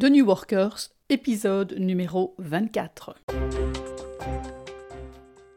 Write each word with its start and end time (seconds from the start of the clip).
The 0.00 0.06
New 0.06 0.26
Workers, 0.26 0.90
épisode 1.08 1.76
numéro 1.78 2.34
24. 2.38 3.14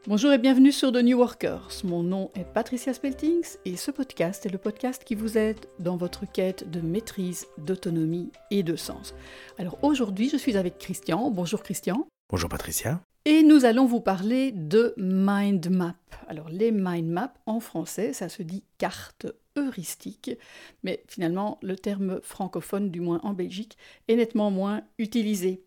Bonjour 0.06 0.32
et 0.32 0.38
bienvenue 0.38 0.70
sur 0.70 0.92
The 0.92 1.02
New 1.02 1.18
Workers. 1.18 1.68
Mon 1.82 2.04
nom 2.04 2.30
est 2.36 2.44
Patricia 2.44 2.94
Speltings 2.94 3.56
et 3.64 3.76
ce 3.76 3.90
podcast 3.90 4.46
est 4.46 4.50
le 4.50 4.58
podcast 4.58 5.02
qui 5.02 5.16
vous 5.16 5.36
aide 5.36 5.66
dans 5.80 5.96
votre 5.96 6.24
quête 6.24 6.70
de 6.70 6.80
maîtrise, 6.80 7.48
d'autonomie 7.58 8.30
et 8.52 8.62
de 8.62 8.76
sens. 8.76 9.12
Alors 9.58 9.76
aujourd'hui, 9.82 10.28
je 10.28 10.36
suis 10.36 10.56
avec 10.56 10.78
Christian. 10.78 11.32
Bonjour 11.32 11.64
Christian. 11.64 12.06
Bonjour 12.30 12.50
Patricia. 12.50 13.00
Et 13.24 13.42
nous 13.42 13.64
allons 13.64 13.86
vous 13.86 14.02
parler 14.02 14.52
de 14.52 14.92
mind 14.98 15.70
map. 15.70 15.94
Alors 16.28 16.50
les 16.50 16.72
mind 16.72 17.08
maps 17.08 17.32
en 17.46 17.58
français, 17.58 18.12
ça 18.12 18.28
se 18.28 18.42
dit 18.42 18.64
carte 18.76 19.26
heuristique, 19.56 20.32
mais 20.82 21.02
finalement 21.08 21.58
le 21.62 21.74
terme 21.74 22.20
francophone, 22.20 22.90
du 22.90 23.00
moins 23.00 23.18
en 23.22 23.32
Belgique, 23.32 23.78
est 24.08 24.16
nettement 24.16 24.50
moins 24.50 24.82
utilisé. 24.98 25.62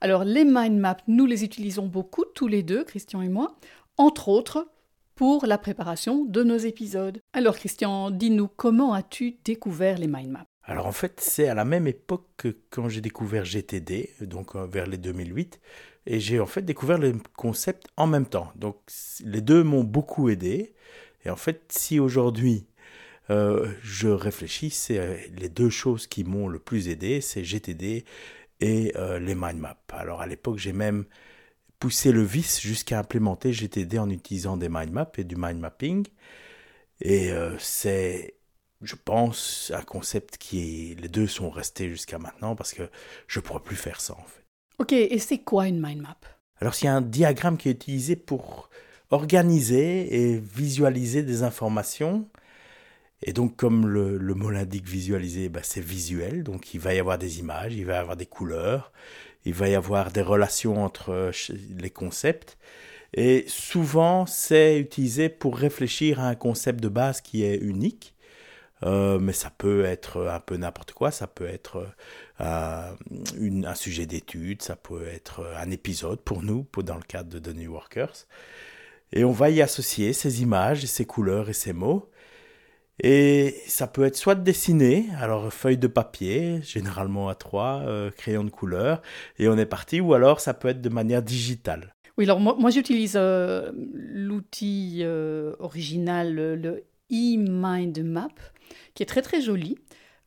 Alors 0.00 0.24
les 0.24 0.46
mind 0.46 0.78
maps, 0.78 0.96
nous 1.08 1.26
les 1.26 1.44
utilisons 1.44 1.86
beaucoup 1.86 2.24
tous 2.34 2.48
les 2.48 2.62
deux, 2.62 2.84
Christian 2.84 3.20
et 3.20 3.28
moi, 3.28 3.58
entre 3.98 4.30
autres 4.30 4.66
pour 5.14 5.44
la 5.44 5.58
préparation 5.58 6.24
de 6.24 6.42
nos 6.42 6.56
épisodes. 6.56 7.20
Alors 7.34 7.56
Christian, 7.56 8.10
dis-nous 8.10 8.48
comment 8.48 8.94
as-tu 8.94 9.36
découvert 9.44 9.98
les 9.98 10.06
mind 10.06 10.30
maps 10.30 10.46
alors 10.68 10.86
en 10.86 10.92
fait, 10.92 11.20
c'est 11.20 11.48
à 11.48 11.54
la 11.54 11.64
même 11.64 11.86
époque 11.86 12.26
que 12.36 12.54
quand 12.68 12.90
j'ai 12.90 13.00
découvert 13.00 13.44
GTD, 13.46 14.10
donc 14.20 14.54
euh, 14.54 14.66
vers 14.66 14.86
les 14.86 14.98
2008, 14.98 15.60
et 16.06 16.20
j'ai 16.20 16.40
en 16.40 16.46
fait 16.46 16.60
découvert 16.62 16.98
le 16.98 17.14
concept 17.36 17.86
en 17.96 18.06
même 18.06 18.26
temps. 18.26 18.52
Donc 18.54 18.76
les 19.24 19.40
deux 19.40 19.64
m'ont 19.64 19.82
beaucoup 19.82 20.28
aidé. 20.28 20.74
Et 21.24 21.30
en 21.30 21.36
fait, 21.36 21.62
si 21.70 21.98
aujourd'hui 21.98 22.66
euh, 23.30 23.72
je 23.82 24.08
réfléchis, 24.08 24.68
c'est 24.70 24.98
euh, 24.98 25.16
les 25.38 25.48
deux 25.48 25.70
choses 25.70 26.06
qui 26.06 26.22
m'ont 26.24 26.48
le 26.48 26.58
plus 26.58 26.88
aidé, 26.88 27.22
c'est 27.22 27.44
GTD 27.44 28.04
et 28.60 28.92
les 29.20 29.34
mind 29.36 29.58
maps. 29.58 29.76
Alors 29.90 30.20
à 30.20 30.26
l'époque, 30.26 30.58
j'ai 30.58 30.72
même 30.72 31.04
poussé 31.78 32.12
le 32.12 32.22
vice 32.22 32.60
jusqu'à 32.60 32.98
implémenter 32.98 33.52
GTD 33.52 33.98
en 34.00 34.10
utilisant 34.10 34.56
des 34.56 34.68
mind 34.68 34.90
maps 34.92 35.12
et 35.16 35.24
du 35.24 35.36
mind 35.36 35.60
mapping. 35.60 36.06
Et 37.00 37.30
c'est, 37.60 38.34
je 38.82 38.94
pense, 38.94 39.72
un 39.74 39.82
concept 39.82 40.36
qui 40.38 40.92
est, 40.92 41.00
les 41.00 41.08
deux 41.08 41.26
sont 41.26 41.50
restés 41.50 41.88
jusqu'à 41.88 42.18
maintenant 42.18 42.54
parce 42.56 42.72
que 42.72 42.88
je 43.26 43.40
pourrais 43.40 43.62
plus 43.62 43.76
faire 43.76 44.00
ça 44.00 44.14
en 44.14 44.24
fait. 44.24 44.44
Ok, 44.78 44.92
et 44.92 45.18
c'est 45.18 45.38
quoi 45.38 45.66
une 45.66 45.80
mind 45.80 46.02
map? 46.02 46.16
Alors 46.60 46.74
c'est 46.74 46.88
un 46.88 47.00
diagramme 47.00 47.56
qui 47.56 47.68
est 47.68 47.72
utilisé 47.72 48.16
pour 48.16 48.70
organiser 49.10 50.14
et 50.14 50.38
visualiser 50.38 51.22
des 51.22 51.42
informations 51.42 52.28
et 53.22 53.32
donc, 53.32 53.56
comme 53.56 53.86
le, 53.86 54.34
mot 54.34 54.50
l'indique, 54.50 54.86
visualiser, 54.86 55.48
bah, 55.48 55.60
c'est 55.62 55.80
visuel. 55.80 56.44
Donc, 56.44 56.74
il 56.74 56.80
va 56.80 56.94
y 56.94 56.98
avoir 56.98 57.18
des 57.18 57.40
images, 57.40 57.74
il 57.74 57.84
va 57.84 57.94
y 57.94 57.96
avoir 57.96 58.16
des 58.16 58.26
couleurs, 58.26 58.92
il 59.44 59.54
va 59.54 59.68
y 59.68 59.74
avoir 59.74 60.12
des 60.12 60.22
relations 60.22 60.84
entre 60.84 61.32
les 61.76 61.90
concepts. 61.90 62.58
Et 63.14 63.44
souvent, 63.48 64.26
c'est 64.26 64.78
utilisé 64.78 65.28
pour 65.28 65.56
réfléchir 65.56 66.20
à 66.20 66.28
un 66.28 66.34
concept 66.34 66.80
de 66.80 66.88
base 66.88 67.20
qui 67.20 67.42
est 67.42 67.56
unique. 67.56 68.14
Euh, 68.84 69.18
mais 69.18 69.32
ça 69.32 69.50
peut 69.50 69.84
être 69.84 70.28
un 70.28 70.40
peu 70.40 70.56
n'importe 70.56 70.92
quoi, 70.92 71.10
ça 71.10 71.26
peut 71.26 71.46
être 71.46 71.86
euh, 72.40 72.92
un 73.20 73.74
sujet 73.74 74.06
d'étude, 74.06 74.62
ça 74.62 74.76
peut 74.76 75.06
être 75.08 75.44
un 75.56 75.70
épisode 75.70 76.20
pour 76.20 76.42
nous, 76.42 76.62
pour, 76.64 76.84
dans 76.84 76.96
le 76.96 77.02
cadre 77.02 77.28
de 77.28 77.38
The 77.38 77.54
New 77.56 77.72
Workers. 77.72 78.26
Et 79.12 79.24
on 79.24 79.32
va 79.32 79.50
y 79.50 79.62
associer 79.62 80.12
ces 80.12 80.42
images, 80.42 80.84
ces 80.84 81.06
couleurs 81.06 81.48
et 81.48 81.54
ces 81.54 81.72
mots. 81.72 82.10
Et 83.00 83.54
ça 83.66 83.86
peut 83.86 84.04
être 84.04 84.16
soit 84.16 84.34
dessiné, 84.34 85.06
alors 85.18 85.52
feuille 85.52 85.78
de 85.78 85.86
papier, 85.86 86.60
généralement 86.62 87.28
à 87.28 87.36
3 87.36 87.82
euh, 87.86 88.10
crayon 88.10 88.42
de 88.42 88.50
couleur, 88.50 89.02
et 89.38 89.48
on 89.48 89.56
est 89.56 89.66
parti, 89.66 90.00
ou 90.00 90.14
alors 90.14 90.40
ça 90.40 90.52
peut 90.52 90.68
être 90.68 90.80
de 90.80 90.88
manière 90.88 91.22
digitale. 91.22 91.94
Oui, 92.16 92.24
alors 92.24 92.40
moi, 92.40 92.70
j'utilise 92.70 93.16
l'outil 93.16 95.04
original, 95.60 96.34
le 96.34 96.82
e-mind 97.12 98.02
map, 98.02 98.28
qui 98.94 99.02
est 99.02 99.06
très 99.06 99.22
très 99.22 99.40
joli. 99.40 99.76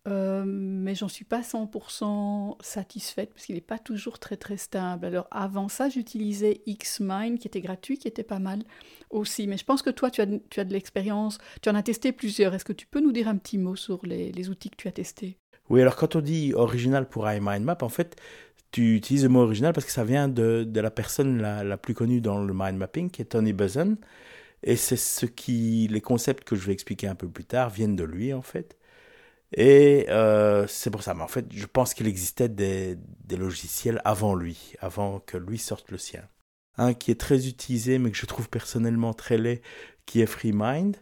Euh, 0.08 0.44
mais 0.48 0.96
j'en 0.96 1.08
suis 1.08 1.26
pas 1.26 1.42
100% 1.42 2.56
satisfaite 2.60 3.32
parce 3.34 3.46
qu'il 3.46 3.54
n'est 3.54 3.62
pas 3.62 3.78
toujours 3.78 4.18
très 4.18 4.36
très 4.36 4.58
stable. 4.58 5.06
Alors 5.06 5.28
avant 5.30 5.68
ça, 5.68 5.90
j'utilisais 5.90 6.62
Xmind 6.68 7.38
qui 7.38 7.48
était 7.48 7.62
gratuit, 7.62 8.00
qui 8.00 8.08
était 8.08 8.24
pas 8.24 8.40
mal 8.40 8.64
aussi. 9.12 9.46
Mais 9.46 9.58
je 9.58 9.64
pense 9.64 9.84
que 9.84 9.92
toi, 9.92 10.10
tu 10.10 10.22
as, 10.22 10.28
tu 10.50 10.60
as 10.60 10.64
de 10.64 10.74
l'expérience, 10.74 11.38
tu 11.62 11.70
en 11.70 11.76
as 11.76 11.84
testé 11.84 12.12
plusieurs. 12.12 12.56
Est-ce 12.56 12.66
que 12.66 12.74
tu 12.74 12.88
peux 12.88 13.00
nous 13.00 13.12
dire 13.12 13.28
un 13.28 13.38
petit 13.38 13.60
mot 13.60 13.76
sur 13.76 14.04
les, 14.04 14.32
les 14.32 14.50
outils 14.50 14.72
que 14.72 14.78
tu 14.78 14.88
as 14.88 14.92
testés? 14.92 15.38
Oui, 15.70 15.82
alors 15.82 15.96
quand 15.96 16.16
on 16.16 16.22
dit 16.22 16.54
original 16.56 17.08
pour 17.08 17.30
iMindMap, 17.30 17.84
en 17.84 17.90
fait, 17.90 18.20
tu 18.72 18.96
utilises 18.96 19.24
le 19.24 19.30
mot 19.30 19.42
original 19.42 19.74
parce 19.74 19.86
que 19.86 19.92
ça 19.92 20.04
vient 20.04 20.28
de, 20.28 20.64
de 20.68 20.80
la 20.82 20.92
personne 20.92 21.42
la, 21.42 21.64
la, 21.64 21.78
plus 21.78 21.94
connue 21.94 22.22
dans 22.22 22.44
le 22.44 22.54
mind 22.56 22.78
mapping, 22.78 23.10
qui 23.12 23.22
est 23.22 23.26
Tony 23.26 23.54
Buzan. 23.54 23.98
Et 24.64 24.76
c'est 24.76 24.98
ce 24.98 25.26
qui, 25.26 25.88
les 25.90 26.02
concepts 26.02 26.44
que 26.44 26.56
je 26.56 26.66
vais 26.66 26.74
expliquer 26.74 27.08
un 27.08 27.16
peu 27.16 27.28
plus 27.28 27.46
tard 27.46 27.70
viennent 27.70 27.96
de 27.96 28.04
lui 28.04 28.34
en 28.34 28.42
fait. 28.42 28.78
Et 29.54 30.06
euh, 30.10 30.66
c'est 30.68 30.90
pour 30.90 31.04
ça. 31.04 31.14
Mais 31.14 31.24
en 31.24 31.28
fait, 31.28 31.46
je 31.52 31.66
pense 31.66 31.94
qu'il 31.94 32.08
existait 32.08 32.50
des, 32.50 32.98
logiciels 33.38 34.02
avant 34.06 34.36
lui, 34.36 34.74
avant 34.80 35.20
que 35.20 35.38
lui 35.38 35.58
sorte 35.58 35.92
le 35.92 35.98
sien. 35.98 36.24
Un 36.78 36.94
qui 36.94 37.12
est 37.12 37.20
très 37.20 37.48
utilisé, 37.48 37.98
mais 37.98 38.12
que 38.12 38.18
je 38.18 38.26
trouve 38.26 38.50
personnellement 38.50 39.14
très 39.14 39.38
laid, 39.38 39.62
qui 40.06 40.22
est 40.22 40.26
FreeMind. 40.26 40.98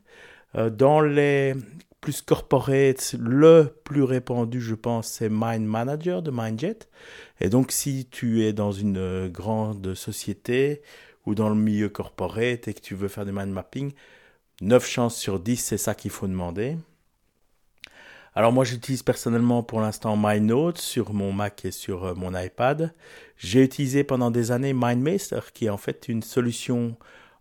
Euh, 0.55 0.69
dans 0.69 1.01
les 1.01 1.53
plus 2.01 2.21
corporate, 2.21 3.15
le 3.19 3.75
plus 3.83 4.03
répandu, 4.03 4.61
je 4.61 4.73
pense, 4.73 5.07
c'est 5.07 5.29
Mind 5.29 5.65
Manager 5.65 6.21
de 6.21 6.31
MindJet. 6.31 6.79
Et 7.41 7.49
donc, 7.49 7.71
si 7.71 8.07
tu 8.09 8.43
es 8.43 8.53
dans 8.53 8.71
une 8.71 9.27
grande 9.27 9.93
société 9.93 10.81
dans 11.35 11.49
le 11.49 11.55
milieu 11.55 11.89
corporate 11.89 12.67
et 12.67 12.73
que 12.73 12.81
tu 12.81 12.95
veux 12.95 13.07
faire 13.07 13.25
du 13.25 13.31
mind 13.31 13.51
mapping, 13.51 13.93
9 14.61 14.85
chances 14.85 15.15
sur 15.15 15.39
10, 15.39 15.57
c'est 15.57 15.77
ça 15.77 15.95
qu'il 15.95 16.11
faut 16.11 16.27
demander. 16.27 16.77
Alors 18.35 18.51
moi 18.51 18.63
j'utilise 18.63 19.03
personnellement 19.03 19.63
pour 19.63 19.81
l'instant 19.81 20.15
MyNote 20.17 20.77
sur 20.77 21.13
mon 21.13 21.33
Mac 21.33 21.65
et 21.65 21.71
sur 21.71 22.05
euh, 22.05 22.13
mon 22.15 22.37
iPad. 22.37 22.93
J'ai 23.37 23.63
utilisé 23.63 24.03
pendant 24.03 24.31
des 24.31 24.51
années 24.51 24.73
MindMaster 24.73 25.51
qui 25.53 25.65
est 25.65 25.69
en 25.69 25.77
fait 25.77 26.07
une 26.07 26.21
solution 26.21 26.95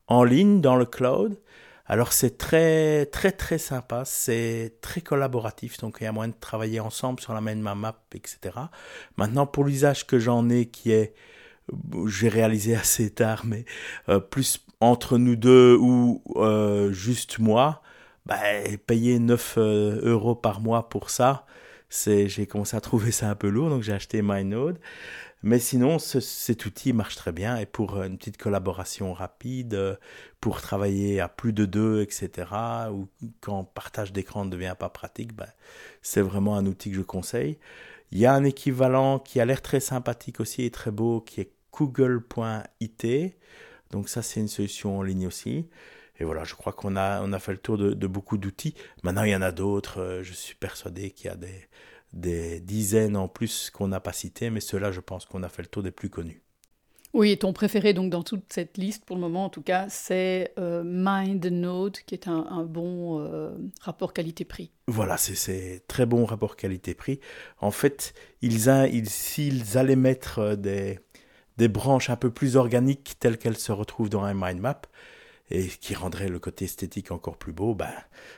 en 0.06 0.24
ligne 0.24 0.60
dans 0.60 0.76
le 0.76 0.86
cloud. 0.86 1.38
Alors 1.86 2.12
c'est 2.12 2.36
très 2.36 3.06
très 3.06 3.32
très 3.32 3.58
sympa, 3.58 4.04
c'est 4.04 4.74
très 4.80 5.00
collaboratif, 5.00 5.78
donc 5.78 5.98
il 6.00 6.04
y 6.04 6.06
a 6.06 6.12
moyen 6.12 6.30
de 6.30 6.38
travailler 6.38 6.80
ensemble 6.80 7.20
sur 7.20 7.32
la 7.32 7.40
même 7.40 7.60
map, 7.60 8.02
etc. 8.14 8.38
Maintenant 9.16 9.46
pour 9.46 9.64
l'usage 9.64 10.06
que 10.06 10.18
j'en 10.18 10.48
ai 10.50 10.66
qui 10.66 10.92
est 10.92 11.14
j'ai 12.06 12.28
réalisé 12.28 12.74
assez 12.74 13.10
tard, 13.10 13.44
mais 13.44 13.64
euh, 14.08 14.20
plus 14.20 14.64
entre 14.80 15.18
nous 15.18 15.36
deux 15.36 15.76
ou 15.76 16.22
euh, 16.36 16.92
juste 16.92 17.38
moi, 17.38 17.82
bah, 18.26 18.38
payer 18.86 19.18
9 19.18 19.54
euh, 19.58 20.00
euros 20.02 20.34
par 20.34 20.60
mois 20.60 20.88
pour 20.88 21.10
ça, 21.10 21.46
c'est, 21.88 22.28
j'ai 22.28 22.46
commencé 22.46 22.76
à 22.76 22.80
trouver 22.80 23.10
ça 23.10 23.30
un 23.30 23.34
peu 23.34 23.48
lourd, 23.48 23.70
donc 23.70 23.82
j'ai 23.82 23.92
acheté 23.92 24.22
MyNode. 24.22 24.78
Mais 25.42 25.60
sinon, 25.60 25.98
cet 26.00 26.66
outil 26.66 26.92
marche 26.92 27.14
très 27.14 27.30
bien 27.32 27.56
et 27.58 27.66
pour 27.66 28.02
une 28.02 28.18
petite 28.18 28.38
collaboration 28.38 29.12
rapide, 29.12 29.74
euh, 29.74 29.96
pour 30.40 30.60
travailler 30.60 31.20
à 31.20 31.28
plus 31.28 31.52
de 31.52 31.64
deux, 31.64 32.02
etc., 32.02 32.48
ou 32.92 33.08
quand 33.40 33.64
partage 33.64 34.12
d'écran 34.12 34.44
ne 34.44 34.50
devient 34.50 34.74
pas 34.78 34.88
pratique, 34.88 35.32
bah, 35.34 35.46
c'est 36.02 36.22
vraiment 36.22 36.56
un 36.56 36.66
outil 36.66 36.90
que 36.90 36.96
je 36.96 37.02
conseille. 37.02 37.58
Il 38.10 38.18
y 38.18 38.26
a 38.26 38.34
un 38.34 38.44
équivalent 38.44 39.18
qui 39.20 39.40
a 39.40 39.44
l'air 39.44 39.62
très 39.62 39.80
sympathique 39.80 40.40
aussi 40.40 40.64
et 40.64 40.70
très 40.70 40.90
beau, 40.90 41.20
qui 41.20 41.40
est 41.40 41.52
google.it. 41.72 43.06
Donc 43.90 44.08
ça, 44.08 44.22
c'est 44.22 44.40
une 44.40 44.48
solution 44.48 44.98
en 44.98 45.02
ligne 45.02 45.26
aussi. 45.26 45.68
Et 46.20 46.24
voilà, 46.24 46.44
je 46.44 46.54
crois 46.54 46.72
qu'on 46.72 46.96
a, 46.96 47.22
on 47.22 47.32
a 47.32 47.38
fait 47.38 47.52
le 47.52 47.58
tour 47.58 47.78
de, 47.78 48.06
beaucoup 48.06 48.38
d'outils. 48.38 48.74
Maintenant, 49.02 49.22
il 49.22 49.30
y 49.30 49.36
en 49.36 49.42
a 49.42 49.52
d'autres. 49.52 50.00
Euh, 50.00 50.22
je 50.22 50.32
suis 50.32 50.56
persuadé 50.56 51.10
qu'il 51.10 51.26
y 51.26 51.32
a 51.32 51.36
des, 51.36 51.68
des 52.12 52.60
dizaines 52.60 53.16
en 53.16 53.28
plus 53.28 53.70
qu'on 53.70 53.88
n'a 53.88 54.00
pas 54.00 54.12
cités, 54.12 54.50
mais 54.50 54.60
ceux-là, 54.60 54.90
je 54.90 55.00
pense 55.00 55.26
qu'on 55.26 55.42
a 55.42 55.48
fait 55.48 55.62
le 55.62 55.68
tour 55.68 55.82
des 55.82 55.92
plus 55.92 56.10
connus. 56.10 56.42
Oui, 57.14 57.30
et 57.30 57.38
ton 57.38 57.54
préféré 57.54 57.94
donc 57.94 58.10
dans 58.10 58.22
toute 58.22 58.52
cette 58.52 58.76
liste 58.76 59.04
pour 59.06 59.16
le 59.16 59.22
moment 59.22 59.46
en 59.46 59.48
tout 59.48 59.62
cas, 59.62 59.86
c'est 59.88 60.52
euh, 60.58 60.82
MindNode 60.84 61.96
qui 62.06 62.14
est 62.14 62.28
un, 62.28 62.64
bon 62.64 63.20
euh, 63.20 63.50
rapport 63.80 64.12
qualité-prix. 64.12 64.70
Voilà, 64.88 65.16
c'est 65.16 65.84
très 65.88 66.04
bon 66.04 66.26
rapport 66.26 66.54
qualité-prix. 66.54 67.20
En 67.60 67.70
fait, 67.70 68.12
ils, 68.42 68.68
ils, 68.92 69.08
s'ils 69.08 69.78
allaient 69.78 69.96
mettre 69.96 70.54
des, 70.54 71.00
des 71.58 71.68
branches 71.68 72.08
un 72.08 72.16
peu 72.16 72.30
plus 72.30 72.56
organiques 72.56 73.16
telles 73.18 73.36
qu'elles 73.36 73.58
se 73.58 73.72
retrouvent 73.72 74.08
dans 74.08 74.22
un 74.22 74.34
mind 74.34 74.60
map, 74.60 74.80
et 75.50 75.66
qui 75.66 75.94
rendrait 75.94 76.28
le 76.28 76.38
côté 76.38 76.66
esthétique 76.66 77.10
encore 77.10 77.36
plus 77.36 77.52
beau, 77.52 77.74
ben, 77.74 77.92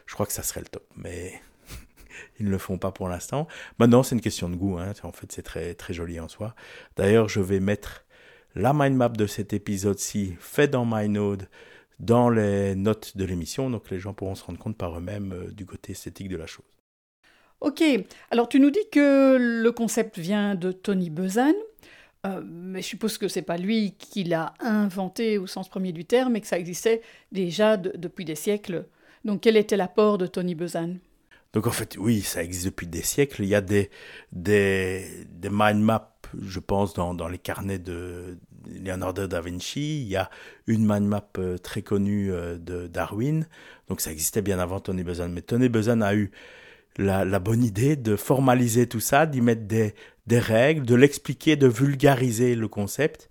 je 0.06 0.14
crois 0.14 0.26
que 0.26 0.32
ça 0.32 0.42
serait 0.42 0.60
le 0.60 0.66
top. 0.66 0.86
Mais 0.96 1.40
ils 2.40 2.46
ne 2.46 2.50
le 2.50 2.58
font 2.58 2.78
pas 2.78 2.92
pour 2.92 3.08
l'instant. 3.08 3.48
Maintenant, 3.78 4.02
c'est 4.02 4.14
une 4.14 4.20
question 4.20 4.48
de 4.48 4.56
goût. 4.56 4.78
Hein. 4.78 4.92
En 5.02 5.12
fait, 5.12 5.30
c'est 5.32 5.42
très, 5.42 5.74
très 5.74 5.92
joli 5.92 6.20
en 6.20 6.28
soi. 6.28 6.54
D'ailleurs, 6.96 7.28
je 7.28 7.40
vais 7.40 7.60
mettre 7.60 8.04
la 8.54 8.72
mind 8.72 8.96
map 8.96 9.08
de 9.08 9.26
cet 9.26 9.52
épisode-ci, 9.52 10.34
fait 10.38 10.68
dans 10.68 10.84
MyNode, 10.86 11.48
dans 11.98 12.30
les 12.30 12.74
notes 12.74 13.16
de 13.16 13.24
l'émission. 13.24 13.70
Donc, 13.70 13.90
les 13.90 13.98
gens 13.98 14.14
pourront 14.14 14.34
se 14.34 14.44
rendre 14.44 14.58
compte 14.58 14.76
par 14.76 14.96
eux-mêmes 14.96 15.32
euh, 15.32 15.50
du 15.50 15.66
côté 15.66 15.92
esthétique 15.92 16.28
de 16.28 16.36
la 16.36 16.46
chose. 16.46 16.64
Ok, 17.60 17.82
alors 18.30 18.48
tu 18.48 18.58
nous 18.58 18.70
dis 18.70 18.88
que 18.90 19.36
le 19.38 19.70
concept 19.70 20.18
vient 20.18 20.54
de 20.54 20.72
Tony 20.72 21.10
Buzan, 21.10 21.52
euh, 22.26 22.42
mais 22.44 22.82
je 22.82 22.86
suppose 22.86 23.16
que 23.16 23.28
c'est 23.28 23.42
pas 23.42 23.56
lui 23.56 23.94
qui 23.98 24.24
l'a 24.24 24.52
inventé 24.60 25.38
au 25.38 25.46
sens 25.46 25.68
premier 25.68 25.92
du 25.92 26.04
terme, 26.04 26.36
et 26.36 26.40
que 26.40 26.46
ça 26.46 26.58
existait 26.58 27.02
déjà 27.32 27.76
depuis 27.76 28.24
des 28.24 28.34
siècles. 28.34 28.86
Donc 29.24 29.42
quel 29.42 29.56
était 29.56 29.76
l'apport 29.76 30.18
de 30.18 30.26
Tony 30.26 30.54
Buzan 30.54 30.98
donc 31.52 31.66
en 31.66 31.72
fait, 31.72 31.96
oui, 31.98 32.20
ça 32.20 32.44
existe 32.44 32.66
depuis 32.66 32.86
des 32.86 33.02
siècles. 33.02 33.42
Il 33.42 33.48
y 33.48 33.56
a 33.56 33.60
des, 33.60 33.90
des, 34.30 35.04
mind 35.50 35.82
maps, 35.82 36.14
je 36.40 36.60
pense, 36.60 36.94
dans, 36.94 37.12
dans 37.12 37.26
les 37.26 37.38
carnets 37.38 37.80
de 37.80 38.38
Leonardo 38.68 39.26
da 39.26 39.40
Vinci. 39.40 40.02
Il 40.02 40.06
y 40.06 40.14
a 40.14 40.30
une 40.68 40.86
mind 40.86 41.08
map 41.08 41.28
euh, 41.38 41.58
très 41.58 41.82
connue 41.82 42.32
euh, 42.32 42.56
de 42.56 42.86
Darwin. 42.86 43.48
Donc 43.88 44.00
ça 44.00 44.12
existait 44.12 44.42
bien 44.42 44.60
avant 44.60 44.78
Tony 44.78 45.02
Buzan. 45.02 45.30
Mais 45.30 45.42
Tony 45.42 45.68
Buzan 45.68 46.02
a 46.02 46.14
eu 46.14 46.30
la 46.98 47.38
bonne 47.38 47.64
idée 47.64 47.96
de 47.96 48.14
formaliser 48.14 48.86
tout 48.86 49.00
ça, 49.00 49.24
d'y 49.24 49.40
mettre 49.40 49.62
des, 49.62 49.94
des 50.30 50.38
règles, 50.38 50.86
de 50.86 50.94
l'expliquer, 50.94 51.56
de 51.56 51.66
vulgariser 51.66 52.54
le 52.54 52.68
concept. 52.68 53.30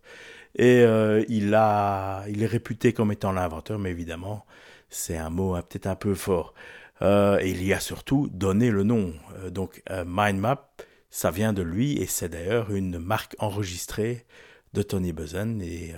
Et 0.55 0.81
euh, 0.81 1.23
il, 1.29 1.55
a, 1.55 2.25
il 2.27 2.43
est 2.43 2.51
réputé 2.57 2.91
comme 2.91 3.11
étant 3.13 3.31
l'inventeur, 3.31 3.79
mais 3.79 3.91
évidemment, 3.91 4.45
c'est 4.89 5.17
un 5.17 5.29
mot 5.29 5.55
hein, 5.55 5.61
peut-être 5.61 5.87
un 5.87 5.95
peu 5.95 6.13
fort. 6.13 6.53
Euh, 7.01 7.39
il 7.41 7.63
y 7.63 7.71
a 7.71 7.79
surtout 7.79 8.27
donné 8.33 8.69
le 8.69 8.83
nom. 8.83 9.13
Euh, 9.37 9.49
donc 9.49 9.81
MindMap, 10.05 10.81
ça 11.09 11.31
vient 11.31 11.53
de 11.53 11.61
lui 11.61 11.97
et 11.97 12.05
c'est 12.05 12.29
d'ailleurs 12.29 12.71
une 12.71 12.99
marque 12.99 13.35
enregistrée 13.39 14.25
de 14.73 14.81
Tony 14.83 15.13
Buzan 15.13 15.61
et 15.61 15.95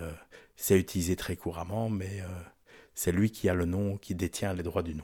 c'est 0.56 0.80
utilisé 0.80 1.16
très 1.18 1.36
couramment, 1.36 1.90
mais 1.90 2.24
c'est 2.94 3.12
lui 3.12 3.32
qui 3.32 3.50
a 3.50 3.54
le 3.54 3.66
nom, 3.66 3.98
qui 3.98 4.16
détient 4.16 4.54
les 4.54 4.64
droits 4.64 4.84
du 4.84 4.96
nom. 4.96 5.04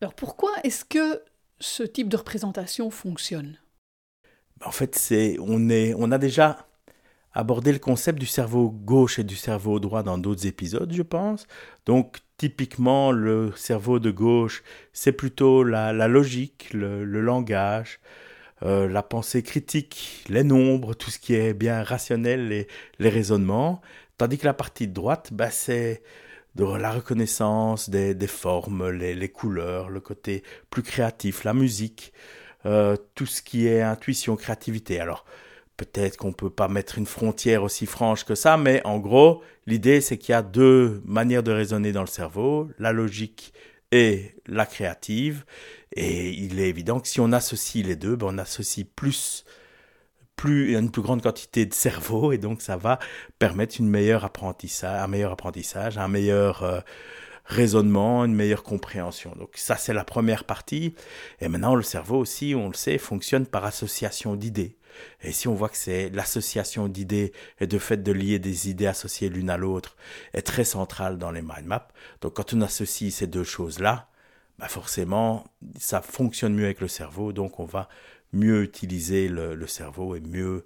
Alors 0.00 0.14
pourquoi 0.14 0.52
est-ce 0.62 0.84
que 0.84 1.24
ce 1.58 1.82
type 1.82 2.08
de 2.08 2.16
représentation 2.16 2.90
fonctionne? 2.90 3.58
En 4.64 4.70
fait, 4.70 4.96
c'est 4.96 5.36
on 5.40 5.68
est 5.68 5.94
on 5.96 6.12
a 6.12 6.18
déjà 6.18 6.66
abordé 7.34 7.72
le 7.72 7.78
concept 7.78 8.18
du 8.18 8.26
cerveau 8.26 8.70
gauche 8.70 9.18
et 9.18 9.24
du 9.24 9.36
cerveau 9.36 9.80
droit 9.80 10.02
dans 10.02 10.18
d'autres 10.18 10.46
épisodes, 10.46 10.92
je 10.92 11.02
pense. 11.02 11.46
Donc 11.86 12.18
typiquement, 12.36 13.12
le 13.12 13.52
cerveau 13.56 13.98
de 13.98 14.10
gauche, 14.10 14.62
c'est 14.92 15.12
plutôt 15.12 15.64
la, 15.64 15.92
logique, 16.08 16.72
le, 16.74 17.04
langage, 17.04 18.00
euh, 18.62 18.88
la 18.88 19.02
pensée 19.02 19.42
critique, 19.42 20.24
les 20.28 20.44
nombres, 20.44 20.94
tout 20.94 21.10
ce 21.10 21.18
qui 21.18 21.34
est 21.34 21.54
bien 21.54 21.82
rationnel, 21.82 22.48
les, 22.48 22.66
les 22.98 23.08
raisonnements. 23.08 23.80
Tandis 24.18 24.38
que 24.38 24.46
la 24.46 24.54
partie 24.54 24.88
droite, 24.88 25.30
bah, 25.32 25.50
c'est 25.50 26.02
de 26.54 26.64
la 26.64 26.90
reconnaissance 26.90 27.88
des, 27.88 28.26
formes, 28.26 28.90
les, 28.90 29.28
couleurs, 29.28 29.88
le 29.88 30.00
côté 30.00 30.42
plus 30.70 30.82
créatif, 30.82 31.44
la 31.44 31.54
musique, 31.54 32.12
euh, 32.66 32.96
tout 33.14 33.26
ce 33.26 33.42
qui 33.42 33.66
est 33.66 33.82
intuition, 33.82 34.36
créativité. 34.36 35.00
Alors, 35.00 35.24
peut-être 35.76 36.16
qu'on 36.16 36.28
ne 36.28 36.34
peut 36.34 36.50
pas 36.50 36.68
mettre 36.68 36.98
une 36.98 37.06
frontière 37.06 37.62
aussi 37.62 37.86
franche 37.86 38.24
que 38.24 38.34
ça, 38.34 38.56
mais 38.56 38.80
en 38.84 38.98
gros, 38.98 39.42
l'idée 39.66 40.00
c'est 40.00 40.18
qu'il 40.18 40.32
y 40.32 40.36
a 40.36 40.42
deux 40.42 41.02
manières 41.04 41.42
de 41.42 41.52
raisonner 41.52 41.92
dans 41.92 42.02
le 42.02 42.06
cerveau, 42.06 42.68
la 42.78 42.92
logique 42.92 43.52
et 43.90 44.36
la 44.46 44.66
créative. 44.66 45.44
Et 45.94 46.30
il 46.30 46.60
est 46.60 46.68
évident 46.68 47.00
que 47.00 47.08
si 47.08 47.20
on 47.20 47.32
associe 47.32 47.84
les 47.84 47.96
deux, 47.96 48.16
ben 48.16 48.28
on 48.30 48.38
associe 48.38 48.86
plus, 48.96 49.44
plus, 50.36 50.74
une 50.74 50.90
plus 50.90 51.02
grande 51.02 51.22
quantité 51.22 51.66
de 51.66 51.74
cerveau, 51.74 52.32
et 52.32 52.38
donc 52.38 52.62
ça 52.62 52.76
va 52.76 52.98
permettre 53.38 53.76
une 53.78 53.88
meilleure 53.88 54.24
apprentissage, 54.24 55.02
un 55.02 55.08
meilleur 55.08 55.32
apprentissage, 55.32 55.98
un 55.98 56.08
meilleur 56.08 56.62
euh, 56.62 56.80
raisonnement, 57.44 58.24
une 58.24 58.34
meilleure 58.34 58.62
compréhension. 58.62 59.34
Donc 59.38 59.50
ça 59.56 59.76
c'est 59.76 59.94
la 59.94 60.04
première 60.04 60.44
partie. 60.44 60.94
Et 61.40 61.48
maintenant 61.48 61.74
le 61.74 61.82
cerveau 61.82 62.18
aussi, 62.18 62.54
on 62.54 62.68
le 62.68 62.74
sait, 62.74 62.98
fonctionne 62.98 63.46
par 63.46 63.64
association 63.64 64.36
d'idées. 64.36 64.76
Et 65.22 65.32
si 65.32 65.48
on 65.48 65.54
voit 65.54 65.68
que 65.68 65.76
c'est 65.76 66.10
l'association 66.10 66.88
d'idées 66.88 67.32
et 67.60 67.66
de 67.66 67.78
fait 67.78 68.02
de 68.02 68.12
lier 68.12 68.38
des 68.38 68.68
idées 68.68 68.86
associées 68.86 69.28
l'une 69.28 69.50
à 69.50 69.56
l'autre 69.56 69.96
est 70.32 70.42
très 70.42 70.64
centrale 70.64 71.18
dans 71.18 71.30
les 71.30 71.42
mind 71.42 71.64
maps, 71.64 71.88
donc 72.20 72.34
quand 72.34 72.52
on 72.54 72.60
associe 72.60 73.12
ces 73.12 73.26
deux 73.26 73.44
choses-là, 73.44 74.08
bah 74.58 74.68
forcément, 74.68 75.46
ça 75.78 76.02
fonctionne 76.02 76.54
mieux 76.54 76.66
avec 76.66 76.80
le 76.80 76.88
cerveau, 76.88 77.32
donc 77.32 77.58
on 77.58 77.64
va 77.64 77.88
mieux 78.32 78.62
utiliser 78.62 79.28
le, 79.28 79.66
cerveau 79.66 80.14
et 80.14 80.20
mieux 80.20 80.64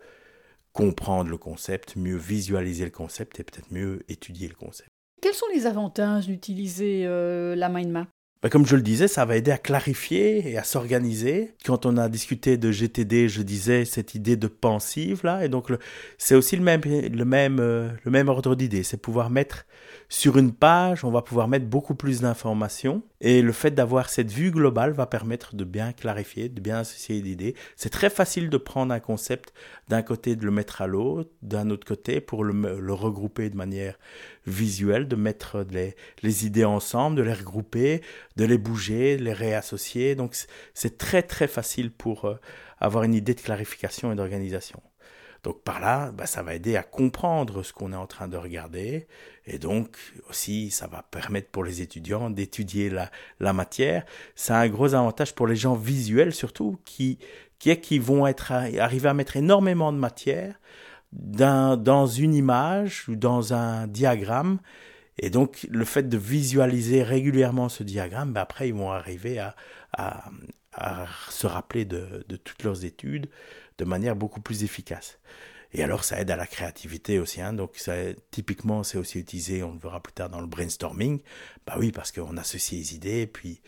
comprendre 0.72 1.30
le 1.30 1.38
concept, 1.38 1.96
mieux 1.96 2.16
visualiser 2.16 2.84
le 2.84 2.90
concept 2.90 3.40
et 3.40 3.44
peut-être 3.44 3.72
mieux 3.72 4.04
étudier 4.08 4.48
le 4.48 4.54
concept. 4.54 4.95
Quels 5.22 5.34
sont 5.34 5.46
les 5.54 5.66
avantages 5.66 6.26
d'utiliser 6.26 7.06
euh, 7.06 7.56
la 7.56 7.68
mind 7.68 7.90
map? 7.90 8.06
Ben, 8.42 8.50
comme 8.50 8.66
je 8.66 8.76
le 8.76 8.82
disais, 8.82 9.08
ça 9.08 9.24
va 9.24 9.36
aider 9.36 9.50
à 9.50 9.56
clarifier 9.56 10.50
et 10.50 10.58
à 10.58 10.62
s'organiser. 10.62 11.54
Quand 11.64 11.86
on 11.86 11.96
a 11.96 12.08
discuté 12.10 12.58
de 12.58 12.70
GTD, 12.70 13.28
je 13.28 13.40
disais 13.40 13.86
cette 13.86 14.14
idée 14.14 14.36
de 14.36 14.46
pensive 14.46 15.22
là, 15.24 15.44
et 15.44 15.48
donc 15.48 15.72
c'est 16.18 16.34
aussi 16.34 16.54
le 16.54 16.62
même, 16.62 16.82
le 16.84 17.24
même, 17.24 17.58
euh, 17.60 17.88
le 18.04 18.10
même 18.10 18.28
ordre 18.28 18.54
d'idée, 18.54 18.82
c'est 18.82 18.98
pouvoir 18.98 19.30
mettre 19.30 19.64
sur 20.08 20.36
une 20.36 20.52
page, 20.52 21.04
on 21.04 21.10
va 21.10 21.22
pouvoir 21.22 21.48
mettre 21.48 21.66
beaucoup 21.66 21.94
plus 21.94 22.20
d'informations, 22.20 23.02
et 23.20 23.42
le 23.42 23.52
fait 23.52 23.70
d'avoir 23.70 24.08
cette 24.10 24.30
vue 24.30 24.50
globale 24.50 24.92
va 24.92 25.06
permettre 25.06 25.56
de 25.56 25.64
bien 25.64 25.92
clarifier, 25.92 26.48
de 26.48 26.60
bien 26.60 26.78
associer 26.78 27.20
l'idée. 27.20 27.54
C'est 27.74 27.90
très 27.90 28.10
facile 28.10 28.50
de 28.50 28.56
prendre 28.56 28.92
un 28.92 29.00
concept 29.00 29.52
d'un 29.88 30.02
côté, 30.02 30.36
de 30.36 30.44
le 30.44 30.50
mettre 30.50 30.82
à 30.82 30.86
l'autre, 30.86 31.30
d'un 31.42 31.70
autre 31.70 31.86
côté, 31.86 32.20
pour 32.20 32.44
le, 32.44 32.92
regrouper 32.92 33.50
de 33.50 33.56
manière 33.56 33.98
visuelle, 34.46 35.08
de 35.08 35.16
mettre 35.16 35.66
les, 36.22 36.46
idées 36.46 36.64
ensemble, 36.64 37.16
de 37.16 37.22
les 37.22 37.32
regrouper, 37.32 38.02
de 38.36 38.44
les 38.44 38.58
bouger, 38.58 39.16
de 39.16 39.24
les 39.24 39.32
réassocier. 39.32 40.14
Donc 40.14 40.36
c'est 40.74 40.98
très 40.98 41.22
très 41.22 41.48
facile 41.48 41.90
pour 41.90 42.26
euh, 42.26 42.36
avoir 42.78 43.04
une 43.04 43.14
idée 43.14 43.34
de 43.34 43.40
clarification 43.40 44.12
et 44.12 44.16
d'organisation. 44.16 44.80
Donc 45.42 45.62
par 45.62 45.78
là, 45.80 46.10
bah, 46.10 46.26
ça 46.26 46.42
va 46.42 46.54
aider 46.54 46.76
à 46.76 46.82
comprendre 46.82 47.62
ce 47.62 47.72
qu'on 47.72 47.92
est 47.92 47.96
en 47.96 48.08
train 48.08 48.26
de 48.26 48.36
regarder. 48.36 49.06
Et 49.46 49.58
donc 49.58 49.96
aussi, 50.28 50.70
ça 50.70 50.88
va 50.88 51.02
permettre 51.02 51.50
pour 51.50 51.62
les 51.62 51.82
étudiants 51.82 52.30
d'étudier 52.30 52.90
la, 52.90 53.52
matière. 53.52 54.04
C'est 54.34 54.52
un 54.52 54.68
gros 54.68 54.94
avantage 54.94 55.34
pour 55.34 55.46
les 55.46 55.54
gens 55.54 55.76
visuels 55.76 56.34
surtout, 56.34 56.80
qui, 56.84 57.18
qui, 57.60 57.70
est, 57.70 57.80
qui 57.80 58.00
vont 58.00 58.26
être, 58.26 58.50
arriver 58.50 59.08
à 59.08 59.14
mettre 59.14 59.36
énormément 59.36 59.92
de 59.92 59.98
matière 59.98 60.58
dans, 61.12 62.06
une 62.06 62.34
image 62.34 63.08
ou 63.08 63.16
dans 63.16 63.54
un 63.54 63.86
diagramme 63.86 64.58
et 65.18 65.30
donc, 65.30 65.66
le 65.70 65.84
fait 65.84 66.08
de 66.08 66.18
visualiser 66.18 67.02
régulièrement 67.02 67.68
ce 67.68 67.82
diagramme, 67.82 68.32
ben 68.32 68.42
après, 68.42 68.68
ils 68.68 68.74
vont 68.74 68.90
arriver 68.90 69.38
à, 69.38 69.54
se 71.30 71.46
rappeler 71.46 71.86
de, 71.86 72.22
toutes 72.44 72.62
leurs 72.62 72.84
études 72.84 73.30
de 73.78 73.84
manière 73.84 74.14
beaucoup 74.14 74.40
plus 74.40 74.62
efficace. 74.62 75.18
Et 75.72 75.82
alors, 75.82 76.04
ça 76.04 76.20
aide 76.20 76.30
à 76.30 76.36
la 76.36 76.46
créativité 76.46 77.18
aussi. 77.18 77.40
Hein. 77.40 77.54
Donc, 77.54 77.76
ça, 77.76 77.94
typiquement, 78.30 78.82
c'est 78.82 78.98
aussi 78.98 79.18
utilisé, 79.18 79.62
on 79.62 79.72
le 79.72 79.78
verra 79.78 80.02
plus 80.02 80.12
tard 80.12 80.28
dans 80.28 80.40
le 80.40 80.46
brainstorming. 80.46 81.20
Bah 81.66 81.76
oui, 81.78 81.92
parce 81.92 82.12
qu'on 82.12 82.36
associe 82.36 82.78
les 82.78 82.94
idées, 82.94 83.26
puis 83.26 83.62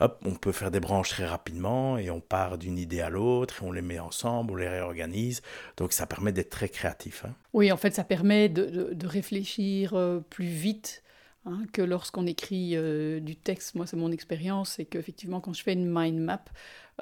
hop, 0.00 0.22
on 0.24 0.34
peut 0.34 0.52
faire 0.52 0.70
des 0.70 0.80
branches 0.80 1.10
très 1.10 1.26
rapidement 1.26 1.98
et 1.98 2.10
on 2.10 2.20
part 2.20 2.58
d'une 2.58 2.78
idée 2.78 3.00
à 3.00 3.10
l'autre 3.10 3.62
et 3.62 3.66
on 3.66 3.72
les 3.72 3.82
met 3.82 3.98
ensemble, 3.98 4.52
on 4.52 4.56
les 4.56 4.68
réorganise. 4.68 5.42
Donc 5.76 5.92
ça 5.92 6.06
permet 6.06 6.32
d'être 6.32 6.50
très 6.50 6.68
créatif. 6.68 7.24
Hein. 7.24 7.34
Oui, 7.52 7.70
en 7.70 7.76
fait, 7.76 7.94
ça 7.94 8.04
permet 8.04 8.48
de, 8.48 8.92
de, 8.92 9.06
réfléchir 9.06 9.94
euh, 9.94 10.20
plus 10.30 10.46
vite 10.46 11.02
hein, 11.44 11.60
que 11.72 11.82
lorsqu'on 11.82 12.26
écrit 12.26 12.76
euh, 12.76 13.20
du 13.20 13.36
texte. 13.36 13.74
Moi, 13.74 13.86
c'est 13.86 13.96
mon 13.96 14.10
expérience, 14.10 14.74
c'est 14.76 14.84
qu'effectivement, 14.84 15.40
quand 15.40 15.52
je 15.52 15.62
fais 15.62 15.74
une 15.74 15.90
mind 15.90 16.18
map, 16.18 16.44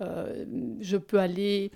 euh, 0.01 0.45
je 0.81 0.97
peux 0.97 1.19
aller 1.19 1.71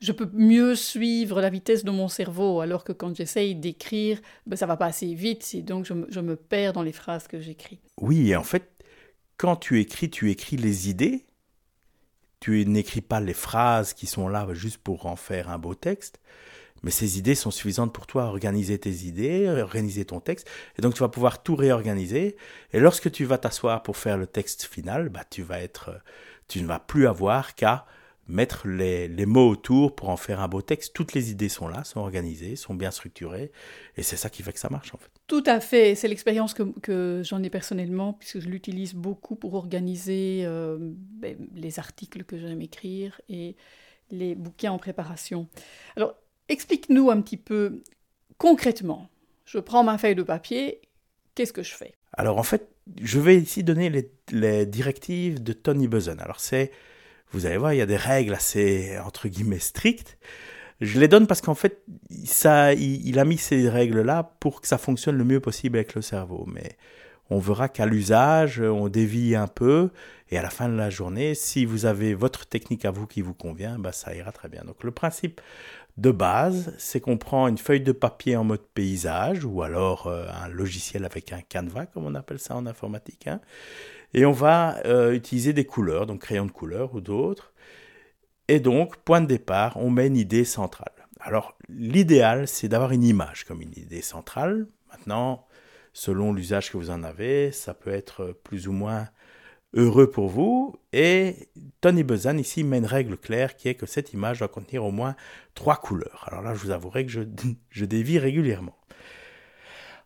je 0.00 0.12
peux 0.12 0.30
mieux 0.32 0.76
suivre 0.76 1.40
la 1.40 1.50
vitesse 1.50 1.82
de 1.82 1.90
mon 1.90 2.06
cerveau, 2.06 2.60
alors 2.60 2.84
que 2.84 2.92
quand 2.92 3.16
j'essaye 3.16 3.56
d'écrire, 3.56 4.20
ben, 4.46 4.54
ça 4.54 4.66
va 4.66 4.76
pas 4.76 4.86
assez 4.86 5.12
vite, 5.12 5.50
et 5.54 5.62
donc 5.62 5.86
je, 5.86 5.94
je 6.08 6.20
me 6.20 6.36
perds 6.36 6.72
dans 6.72 6.84
les 6.84 6.92
phrases 6.92 7.26
que 7.26 7.40
j'écris. 7.40 7.80
Oui, 8.00 8.30
et 8.30 8.36
en 8.36 8.44
fait, 8.44 8.77
quand 9.38 9.56
tu 9.56 9.80
écris, 9.80 10.10
tu 10.10 10.30
écris 10.30 10.56
les 10.56 10.90
idées. 10.90 11.24
Tu 12.40 12.64
n'écris 12.66 13.00
pas 13.00 13.20
les 13.20 13.34
phrases 13.34 13.94
qui 13.94 14.06
sont 14.06 14.28
là 14.28 14.46
juste 14.52 14.78
pour 14.78 15.06
en 15.06 15.16
faire 15.16 15.48
un 15.48 15.58
beau 15.58 15.74
texte. 15.74 16.20
Mais 16.82 16.90
ces 16.90 17.18
idées 17.18 17.34
sont 17.34 17.50
suffisantes 17.50 17.92
pour 17.92 18.06
toi 18.06 18.24
à 18.24 18.26
organiser 18.26 18.78
tes 18.78 19.04
idées, 19.06 19.48
organiser 19.48 20.04
ton 20.04 20.20
texte. 20.20 20.48
Et 20.78 20.82
donc 20.82 20.94
tu 20.94 21.00
vas 21.00 21.08
pouvoir 21.08 21.42
tout 21.42 21.56
réorganiser. 21.56 22.36
Et 22.72 22.78
lorsque 22.78 23.10
tu 23.10 23.24
vas 23.24 23.38
t'asseoir 23.38 23.82
pour 23.82 23.96
faire 23.96 24.16
le 24.16 24.26
texte 24.26 24.64
final, 24.64 25.08
bah, 25.08 25.24
tu 25.28 25.42
vas 25.42 25.60
être, 25.60 26.00
tu 26.46 26.62
ne 26.62 26.66
vas 26.66 26.78
plus 26.78 27.08
avoir 27.08 27.54
qu'à 27.54 27.86
mettre 28.28 28.68
les, 28.68 29.08
les, 29.08 29.26
mots 29.26 29.48
autour 29.48 29.94
pour 29.94 30.10
en 30.10 30.16
faire 30.16 30.40
un 30.40 30.48
beau 30.48 30.62
texte. 30.62 30.92
Toutes 30.94 31.14
les 31.14 31.30
idées 31.30 31.48
sont 31.48 31.66
là, 31.66 31.82
sont 31.84 32.00
organisées, 32.00 32.56
sont 32.56 32.74
bien 32.74 32.90
structurées, 32.90 33.50
et 33.96 34.02
c'est 34.02 34.16
ça 34.16 34.28
qui 34.28 34.42
fait 34.42 34.52
que 34.52 34.60
ça 34.60 34.68
marche 34.68 34.94
en 34.94 34.98
fait. 34.98 35.10
Tout 35.26 35.42
à 35.46 35.60
fait, 35.60 35.94
c'est 35.94 36.08
l'expérience 36.08 36.54
que, 36.54 36.62
que 36.80 37.22
j'en 37.24 37.42
ai 37.42 37.50
personnellement, 37.50 38.12
puisque 38.12 38.40
je 38.40 38.48
l'utilise 38.48 38.94
beaucoup 38.94 39.34
pour 39.34 39.54
organiser 39.54 40.42
euh, 40.44 40.76
ben, 40.80 41.36
les 41.54 41.78
articles 41.78 42.24
que 42.24 42.38
j'aime 42.38 42.60
écrire 42.60 43.20
et 43.28 43.56
les 44.10 44.34
bouquins 44.34 44.72
en 44.72 44.78
préparation. 44.78 45.48
Alors, 45.96 46.14
explique-nous 46.48 47.10
un 47.10 47.20
petit 47.20 47.36
peu 47.36 47.82
concrètement. 48.36 49.08
Je 49.44 49.58
prends 49.58 49.84
ma 49.84 49.98
feuille 49.98 50.14
de 50.14 50.22
papier, 50.22 50.80
qu'est-ce 51.34 51.52
que 51.52 51.62
je 51.62 51.74
fais? 51.74 51.94
Alors 52.14 52.38
en 52.38 52.42
fait, 52.42 52.68
je 53.00 53.20
vais 53.20 53.36
ici 53.36 53.62
donner 53.62 53.90
les, 53.90 54.10
les 54.32 54.66
directives 54.66 55.42
de 55.42 55.52
Tony 55.52 55.88
Buzan. 55.88 56.18
Alors 56.18 56.40
c'est 56.40 56.70
vous 57.32 57.46
allez 57.46 57.56
voir, 57.56 57.72
il 57.72 57.78
y 57.78 57.82
a 57.82 57.86
des 57.86 57.96
règles 57.96 58.34
assez, 58.34 58.98
entre 59.04 59.28
guillemets, 59.28 59.58
strictes. 59.58 60.18
Je 60.80 61.00
les 61.00 61.08
donne 61.08 61.26
parce 61.26 61.40
qu'en 61.40 61.54
fait, 61.54 61.82
ça, 62.24 62.72
il, 62.72 63.18
a 63.18 63.24
mis 63.24 63.38
ces 63.38 63.68
règles-là 63.68 64.34
pour 64.38 64.60
que 64.60 64.68
ça 64.68 64.78
fonctionne 64.78 65.16
le 65.16 65.24
mieux 65.24 65.40
possible 65.40 65.76
avec 65.76 65.94
le 65.94 66.02
cerveau. 66.02 66.44
Mais 66.46 66.76
on 67.30 67.38
verra 67.38 67.68
qu'à 67.68 67.84
l'usage, 67.84 68.60
on 68.60 68.88
dévie 68.88 69.34
un 69.34 69.48
peu. 69.48 69.90
Et 70.30 70.38
à 70.38 70.42
la 70.42 70.50
fin 70.50 70.68
de 70.68 70.76
la 70.76 70.88
journée, 70.88 71.34
si 71.34 71.64
vous 71.64 71.84
avez 71.84 72.14
votre 72.14 72.46
technique 72.46 72.84
à 72.84 72.90
vous 72.90 73.06
qui 73.06 73.22
vous 73.22 73.34
convient, 73.34 73.78
bah, 73.78 73.92
ça 73.92 74.14
ira 74.14 74.30
très 74.30 74.48
bien. 74.48 74.62
Donc 74.64 74.84
le 74.84 74.92
principe 74.92 75.40
de 75.96 76.12
base, 76.12 76.72
c'est 76.78 77.00
qu'on 77.00 77.18
prend 77.18 77.48
une 77.48 77.58
feuille 77.58 77.80
de 77.80 77.92
papier 77.92 78.36
en 78.36 78.44
mode 78.44 78.62
paysage 78.72 79.44
ou 79.44 79.62
alors 79.62 80.06
euh, 80.06 80.26
un 80.44 80.48
logiciel 80.48 81.04
avec 81.04 81.32
un 81.32 81.40
canevas, 81.40 81.86
comme 81.86 82.06
on 82.06 82.14
appelle 82.14 82.38
ça 82.38 82.54
en 82.54 82.66
informatique. 82.66 83.26
Hein, 83.26 83.40
et 84.14 84.24
on 84.24 84.32
va 84.32 84.78
euh, 84.86 85.12
utiliser 85.12 85.52
des 85.52 85.64
couleurs, 85.64 86.06
donc 86.06 86.22
crayons 86.22 86.46
de 86.46 86.52
couleur 86.52 86.94
ou 86.94 87.00
d'autres. 87.00 87.52
Et 88.48 88.60
donc, 88.60 88.96
point 88.98 89.20
de 89.20 89.26
départ, 89.26 89.76
on 89.76 89.90
met 89.90 90.06
une 90.06 90.16
idée 90.16 90.44
centrale. 90.44 90.92
Alors, 91.20 91.58
l'idéal, 91.68 92.48
c'est 92.48 92.68
d'avoir 92.68 92.92
une 92.92 93.04
image 93.04 93.44
comme 93.44 93.60
une 93.60 93.76
idée 93.76 94.00
centrale. 94.00 94.66
Maintenant, 94.90 95.46
selon 95.92 96.32
l'usage 96.32 96.70
que 96.70 96.78
vous 96.78 96.90
en 96.90 97.02
avez, 97.02 97.52
ça 97.52 97.74
peut 97.74 97.90
être 97.90 98.38
plus 98.44 98.68
ou 98.68 98.72
moins 98.72 99.08
heureux 99.74 100.10
pour 100.10 100.28
vous. 100.28 100.76
Et 100.94 101.50
Tony 101.82 102.04
Buzan 102.04 102.38
ici 102.38 102.64
met 102.64 102.78
une 102.78 102.86
règle 102.86 103.18
claire 103.18 103.56
qui 103.56 103.68
est 103.68 103.74
que 103.74 103.84
cette 103.84 104.14
image 104.14 104.38
doit 104.38 104.48
contenir 104.48 104.84
au 104.84 104.92
moins 104.92 105.14
trois 105.54 105.76
couleurs. 105.76 106.24
Alors 106.28 106.42
là, 106.42 106.54
je 106.54 106.60
vous 106.60 106.70
avouerai 106.70 107.04
que 107.04 107.12
je 107.12 107.84
dévie 107.84 108.18
régulièrement. 108.18 108.77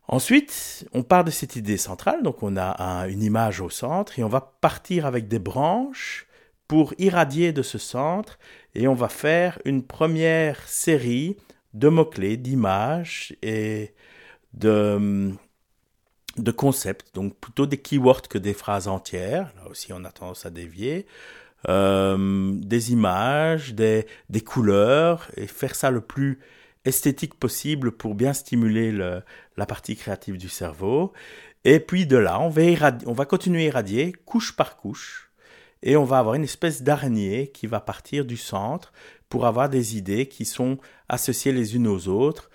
Ensuite, 0.08 0.86
on 0.92 1.02
part 1.02 1.24
de 1.24 1.30
cette 1.30 1.56
idée 1.56 1.76
centrale, 1.76 2.22
donc 2.22 2.42
on 2.42 2.56
a 2.56 3.06
une 3.08 3.22
image 3.22 3.60
au 3.60 3.70
centre 3.70 4.18
et 4.18 4.24
on 4.24 4.28
va 4.28 4.40
partir 4.40 5.06
avec 5.06 5.28
des 5.28 5.38
branches 5.38 6.26
pour 6.66 6.94
irradier 6.98 7.52
de 7.52 7.62
ce 7.62 7.78
centre 7.78 8.38
et 8.74 8.88
on 8.88 8.94
va 8.94 9.08
faire 9.08 9.58
une 9.64 9.82
première 9.82 10.66
série 10.66 11.36
de 11.74 11.88
mots-clés, 11.88 12.36
d'images 12.36 13.34
et 13.42 13.94
de, 14.54 15.32
concepts, 16.56 17.14
donc 17.14 17.36
plutôt 17.36 17.66
des 17.66 17.78
keywords 17.78 18.22
que 18.22 18.38
des 18.38 18.54
phrases 18.54 18.88
entières. 18.88 19.52
Là 19.56 19.70
aussi, 19.70 19.92
on 19.92 20.04
a 20.04 20.10
tendance 20.10 20.46
à 20.46 20.50
dévier. 20.50 21.06
Euh, 21.68 22.52
des 22.54 22.92
images, 22.92 23.74
des, 23.74 24.06
couleurs, 24.44 25.28
et 25.36 25.46
faire 25.46 25.74
ça 25.74 25.90
le 25.90 26.00
plus 26.00 26.40
esthétique 26.84 27.34
possible 27.34 27.92
pour 27.92 28.14
bien 28.14 28.32
stimuler 28.32 28.92
le, 28.92 29.22
la 29.56 29.66
partie 29.66 29.96
créative 29.96 30.36
du 30.36 30.48
cerveau. 30.48 31.12
Et 31.64 31.80
puis 31.80 32.06
de 32.06 32.16
là, 32.16 32.40
on 32.40 32.48
va, 32.48 32.62
on 33.06 33.12
va 33.12 33.24
continuer 33.24 33.62
à 33.62 33.66
irradier 33.66 34.12
couche 34.24 34.56
par 34.56 34.76
couche, 34.76 35.30
et 35.82 35.96
on 35.96 36.04
va 36.04 36.18
avoir 36.18 36.34
une 36.34 36.44
espèce 36.44 36.82
d'araignée 36.82 37.48
qui 37.48 37.66
va 37.66 37.80
partir 37.80 38.24
du 38.24 38.36
centre 38.36 38.92
pour 39.28 39.46
avoir 39.46 39.68
des 39.68 39.96
idées 39.96 40.26
qui 40.26 40.44
sont 40.44 40.78
associées 41.08 41.52
les 41.52 41.74
unes 41.74 41.88
aux 41.88 42.08
autres, 42.08 42.50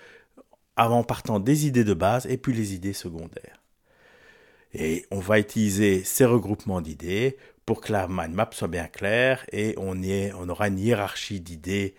avant 0.76 1.04
partant 1.04 1.40
des 1.40 1.66
idées 1.66 1.84
de 1.84 1.94
base 1.94 2.26
et 2.28 2.38
puis 2.38 2.54
les 2.54 2.74
idées 2.74 2.94
secondaires. 2.94 3.62
Et 4.74 5.06
on 5.12 5.20
va 5.20 5.40
utiliser 5.40 6.04
ces 6.04 6.26
regroupements 6.26 6.82
d'idées 6.82 7.38
pour 7.66 7.82
que 7.82 7.92
la 7.92 8.08
mind 8.08 8.34
map 8.34 8.50
soit 8.52 8.68
bien 8.68 8.88
claire 8.88 9.46
et 9.52 9.76
on 9.78 10.50
aura 10.50 10.68
une 10.68 10.80
hiérarchie 10.80 11.42
d'idées 11.42 11.96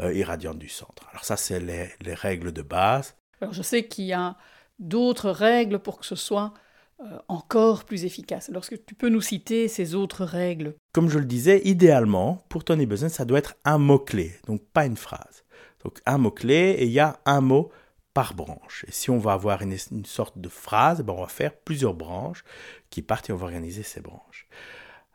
euh, 0.00 0.12
irradiantes 0.12 0.58
du 0.58 0.68
centre. 0.68 1.08
Alors 1.10 1.24
ça, 1.24 1.36
c'est 1.36 1.60
les, 1.60 1.88
les, 2.00 2.14
règles 2.14 2.52
de 2.52 2.62
base. 2.62 3.16
Alors 3.40 3.52
je 3.52 3.62
sais 3.62 3.86
qu'il 3.86 4.04
y 4.06 4.12
a 4.12 4.36
d'autres 4.78 5.30
règles 5.30 5.78
pour 5.78 5.98
que 5.98 6.06
ce 6.06 6.16
soit 6.16 6.52
euh, 7.00 7.18
encore 7.28 7.84
plus 7.84 8.04
efficace. 8.04 8.48
Alors, 8.48 8.64
est-ce 8.64 8.70
que 8.70 8.74
tu 8.74 8.96
peux 8.96 9.08
nous 9.08 9.20
citer 9.20 9.68
ces 9.68 9.94
autres 9.94 10.24
règles 10.24 10.74
Comme 10.92 11.08
je 11.08 11.20
le 11.20 11.26
disais, 11.26 11.62
idéalement, 11.64 12.44
pour 12.48 12.64
Tony 12.64 12.86
Buzan, 12.86 13.08
ça 13.08 13.24
doit 13.24 13.38
être 13.38 13.54
un 13.64 13.78
mot-clé, 13.78 14.34
donc 14.48 14.64
pas 14.72 14.84
une 14.84 14.96
phrase. 14.96 15.44
Donc 15.84 16.00
un 16.06 16.18
mot-clé 16.18 16.74
et 16.78 16.86
il 16.86 16.90
y 16.90 16.98
a 16.98 17.20
un 17.24 17.40
mot 17.40 17.70
par 18.14 18.34
branche. 18.34 18.84
Et 18.88 18.90
si 18.90 19.10
on 19.10 19.18
va 19.18 19.34
avoir 19.34 19.62
une, 19.62 19.76
sorte 20.04 20.38
de 20.38 20.48
phrase, 20.48 21.02
ben 21.02 21.12
on 21.12 21.20
va 21.20 21.28
faire 21.28 21.54
plusieurs 21.54 21.94
branches 21.94 22.42
qui 22.90 23.00
partent 23.00 23.30
et 23.30 23.32
on 23.32 23.36
va 23.36 23.44
organiser 23.44 23.84
ces 23.84 24.00
branches. 24.00 24.48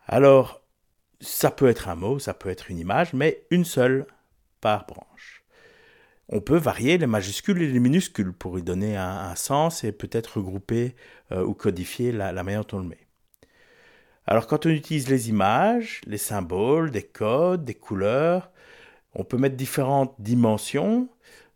Alors, 0.08 0.62
ça 1.20 1.52
peut 1.52 1.68
être 1.68 1.90
un 1.90 1.96
mot, 1.96 2.18
ça 2.18 2.34
peut 2.34 2.48
être 2.48 2.72
une 2.72 2.80
image, 2.80 3.12
mais 3.12 3.46
une 3.50 3.66
seule 3.66 4.08
par 4.64 4.86
branche. 4.86 5.44
On 6.30 6.40
peut 6.40 6.58
varier 6.58 6.98
les 6.98 7.06
majuscules 7.06 7.62
et 7.62 7.68
les 7.68 7.80
minuscules 7.80 8.32
pour 8.32 8.58
y 8.58 8.64
donner 8.64 8.96
un, 8.96 9.36
sens 9.36 9.84
et 9.84 9.92
peut-être 9.92 10.38
regrouper 10.38 10.96
euh, 11.34 11.44
ou 11.44 11.54
codifier 11.54 12.14
la, 12.14 12.32
la 12.32 12.44
manière 12.44 12.64
dont 12.64 12.78
on 12.78 12.82
le 12.82 12.88
met. 12.88 13.08
Alors 14.26 14.48
quand 14.48 14.66
on 14.66 14.70
utilise 14.70 15.10
les 15.10 15.28
images, 15.28 16.00
les 16.08 16.18
symboles, 16.18 16.92
des 16.92 17.04
codes, 17.04 17.66
des 17.66 17.74
couleurs, 17.74 18.52
on 19.16 19.26
peut 19.26 19.38
mettre 19.38 19.58
différentes 19.58 20.16
dimensions 20.18 21.10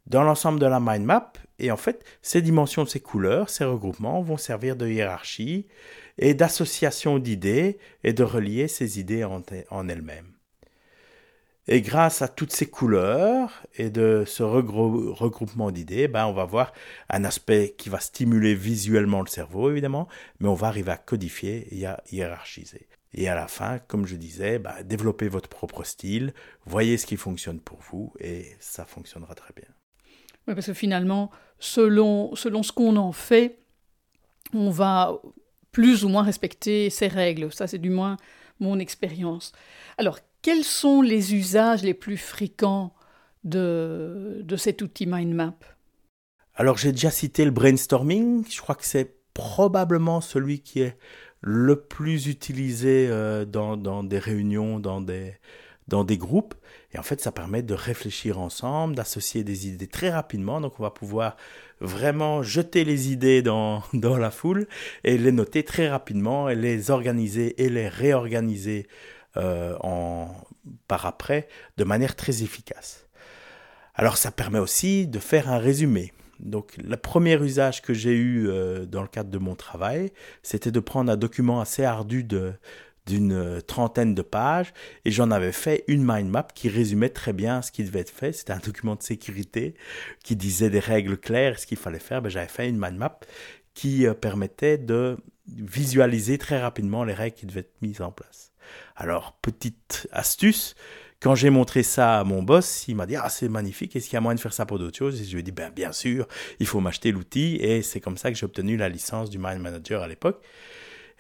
dans 0.06 0.24
l'ensemble 0.24 0.60
de 0.60 0.66
la 0.66 0.82
mind 0.82 1.06
map. 1.06 1.34
Et 1.60 1.72
en 1.72 1.78
fait, 1.78 2.04
ces 2.22 2.42
dimensions, 2.42 2.86
ces 2.86 3.00
couleurs, 3.00 3.50
ces 3.50 3.64
regroupements 3.64 4.22
vont 4.22 4.38
servir 4.38 4.76
de 4.76 4.88
hiérarchie 4.88 5.66
et 6.18 6.34
d'association 6.34 7.20
d'idées 7.20 7.78
et 8.04 8.14
de 8.14 8.24
relier 8.24 8.68
ces 8.68 9.00
idées 9.00 9.24
en, 9.24 9.90
elles-mêmes. 9.90 10.37
Et 11.69 11.81
grâce 11.81 12.21
à 12.21 12.29
toutes 12.29 12.53
ces 12.53 12.69
couleurs 12.69 13.63
et 13.75 13.89
de 13.89 14.24
ce 14.25 14.41
regroupement 14.41 15.69
d'idées, 15.69 16.07
ben 16.07 16.25
on 16.25 16.31
va 16.31 16.45
voir 16.45 16.71
un 17.09 17.25
aspect 17.25 17.75
qui 17.77 17.89
va 17.89 18.00
stimuler 18.00 18.55
visuellement 18.55 19.21
le 19.21 19.27
cerveau, 19.27 19.69
évidemment, 19.69 20.07
mais 20.39 20.47
on 20.47 20.53
va 20.53 20.67
arriver 20.67 20.91
à 20.91 20.97
codifier 20.97 21.67
et 21.77 21.86
à 21.86 22.01
hiérarchiser. 22.09 22.88
Et 23.13 23.27
à 23.27 23.36
la 23.36 23.47
fin, 23.47 23.79
comme 23.79 24.05
je 24.05 24.15
disais, 24.15 24.59
ben, 24.59 24.75
développez 24.86 25.27
votre 25.27 25.50
propre 25.50 25.83
style, 25.83 26.33
voyez 26.65 26.97
ce 26.97 27.05
qui 27.05 27.17
fonctionne 27.17 27.59
pour 27.59 27.79
vous 27.79 28.13
et 28.19 28.55
ça 28.59 28.86
fonctionnera 28.86 29.36
très 29.36 29.53
bien. 29.53 29.67
Oui, 30.47 30.53
parce 30.53 30.67
que 30.67 30.74
finalement, 30.74 31.31
selon, 31.59 32.33
selon 32.36 32.63
ce 32.63 32.71
qu'on 32.71 32.95
en 32.95 33.12
fait, 33.12 33.59
on 34.53 34.69
va 34.69 35.19
plus 35.74 36.05
ou 36.05 36.09
moins 36.09 36.24
respecter 36.24 36.89
ces 36.89 37.07
règles. 37.07 37.51
Ça, 37.51 37.67
c'est 37.67 37.77
du 37.77 37.89
moins 37.89 38.15
mon 38.59 38.79
expérience. 38.79 39.51
Alors, 39.97 40.19
quels 40.41 40.63
sont 40.63 41.01
les 41.01 41.36
usages 41.36 41.84
les 41.84 41.94
plus 41.94 42.17
fréquents 42.17 42.94
de, 43.44 44.56
cet 44.58 44.82
outil 44.82 45.06
MindMap 45.06 45.63
Alors, 46.56 46.77
j'ai 46.77 46.91
déjà 46.91 47.12
cité 47.12 47.46
le 47.46 47.51
brainstorming. 47.51 48.44
Je 48.50 48.62
crois 48.62 48.75
que 48.75 48.86
c'est 48.86 49.15
probablement 49.34 50.22
celui 50.22 50.60
qui 50.60 50.82
est 50.82 50.98
le 51.41 51.82
plus 51.82 52.27
utilisé 52.27 53.08
euh, 53.10 53.46
dans, 53.46 54.03
des 54.03 54.20
réunions, 54.20 54.79
dans 54.79 55.01
des, 55.01 55.36
dans 55.88 56.03
des 56.03 56.17
groupes. 56.17 56.56
Et 56.94 57.00
en 57.00 57.03
fait, 57.03 57.22
ça 57.22 57.32
permet 57.32 57.62
de 57.62 57.74
réfléchir 57.74 58.39
ensemble, 58.39 58.96
d'associer 58.96 59.44
des 59.44 59.67
idées 59.67 59.88
très 59.88 60.10
rapidement. 60.10 60.60
Donc, 60.60 60.79
on 60.79 60.84
va 60.84 60.91
pouvoir 60.91 61.38
vraiment 61.79 62.41
jeter 62.41 62.84
les 62.84 63.12
idées 63.12 63.41
dans, 63.41 63.84
dans 63.94 64.17
la 64.17 64.32
foule 64.32 64.67
et 65.03 65.17
les 65.17 65.32
noter 65.32 65.63
très 65.63 65.89
rapidement 65.89 66.50
et 66.50 66.56
les 66.56 66.89
organiser 66.91 67.63
et 67.63 67.70
les 67.70 67.88
réorganiser 67.88 68.88
euh, 69.38 69.75
par 70.88 71.06
après 71.06 71.48
de 71.77 71.84
manière 71.84 72.15
très 72.15 72.44
efficace. 72.44 73.08
Alors, 73.96 74.17
ça 74.17 74.32
permet 74.32 74.60
aussi 74.60 75.08
de 75.08 75.20
faire 75.20 75.50
un 75.50 75.58
résumé. 75.58 76.13
Donc, 76.39 76.77
le 76.77 76.98
premier 76.98 77.41
usage 77.41 77.82
que 77.82 77.94
j'ai 77.94 78.13
eu 78.13 78.48
euh, 78.48 78.86
dans 78.86 79.01
le 79.01 79.08
cadre 79.08 79.29
de 79.29 79.38
mon 79.38 79.56
travail, 79.56 80.12
c'était 80.44 80.72
de 80.72 80.79
prendre 80.79 81.12
un 81.12 81.17
document 81.17 81.62
assez 81.62 81.84
ardu 81.84 82.24
de, 82.24 82.53
d'une 83.08 83.32
euh, 83.32 83.62
trentaine 83.62 84.13
de 84.13 84.22
pages 84.22 84.74
et 85.03 85.12
j'en 85.12 85.32
avais 85.32 85.51
fait 85.51 85.84
une 85.88 86.03
mind 86.06 86.29
map 86.29 86.48
qui 86.53 86.70
résumait 86.70 87.10
très 87.10 87.34
bien 87.34 87.62
ce 87.62 87.72
qui 87.72 87.84
devait 87.84 88.01
être 88.01 88.12
fait. 88.12 88.34
C'était 88.34 88.53
un 88.53 88.60
document 88.60 88.96
de 88.96 89.03
sécurité 89.03 89.74
qui 90.24 90.36
disait 90.36 90.70
des 90.70 90.79
règles 90.79 91.17
claires, 91.17 91.58
ce 91.60 91.65
qu'il 91.65 91.77
fallait 91.77 92.00
faire. 92.00 92.22
Ben, 92.22 92.29
j'avais 92.29 92.48
fait 92.48 92.70
une 92.70 92.77
mind 92.79 92.98
map 92.98 93.20
qui 93.74 94.06
permettait 94.22 94.77
de 94.77 95.17
visualiser 95.48 96.38
très 96.38 96.60
rapidement 96.60 97.03
les 97.03 97.13
règles 97.13 97.36
qui 97.36 97.46
devaient 97.46 97.62
être 97.62 97.82
mises 97.82 98.01
en 98.01 98.12
place. 98.12 98.47
Alors, 99.00 99.38
petite 99.44 100.08
astuce, 100.12 100.75
quand 101.20 101.36
j'ai 101.36 101.51
montré 101.51 101.84
ça 101.84 102.20
à 102.20 102.24
mon 102.24 102.42
boss, 102.42 102.88
il 102.88 102.96
m'a 102.96 103.06
dit 103.06 103.16
Ah, 103.16 103.30
c'est 103.30 103.48
magnifique, 103.48 103.96
est-ce 103.96 104.06
qu'il 104.06 104.16
y 104.16 104.18
a 104.18 104.22
moyen 104.22 104.36
de 104.36 104.39
faire 104.39 104.54
ça 104.54 104.66
pour 104.66 104.80
d'autres 104.80 104.98
choses? 104.98 105.22
Et 105.22 105.24
je 105.24 105.34
lui 105.34 105.39
ai 105.42 105.44
dit 105.44 105.51
ben, 105.51 105.70
Bien 105.70 105.92
sûr, 105.92 106.27
il 106.60 106.66
faut 106.66 106.80
m'acheter 106.80 107.12
l'outil. 107.12 107.58
Et 107.62 107.84
c'est 107.84 108.00
comme 108.00 108.18
ça 108.18 108.32
que 108.32 108.38
j'ai 108.38 108.46
obtenu 108.46 108.75
la 108.75 108.89
licence 108.89 109.30
du 109.30 109.38
Mind 109.38 109.62
Manager 109.62 110.01
à 110.01 110.08
l'époque. 110.08 110.44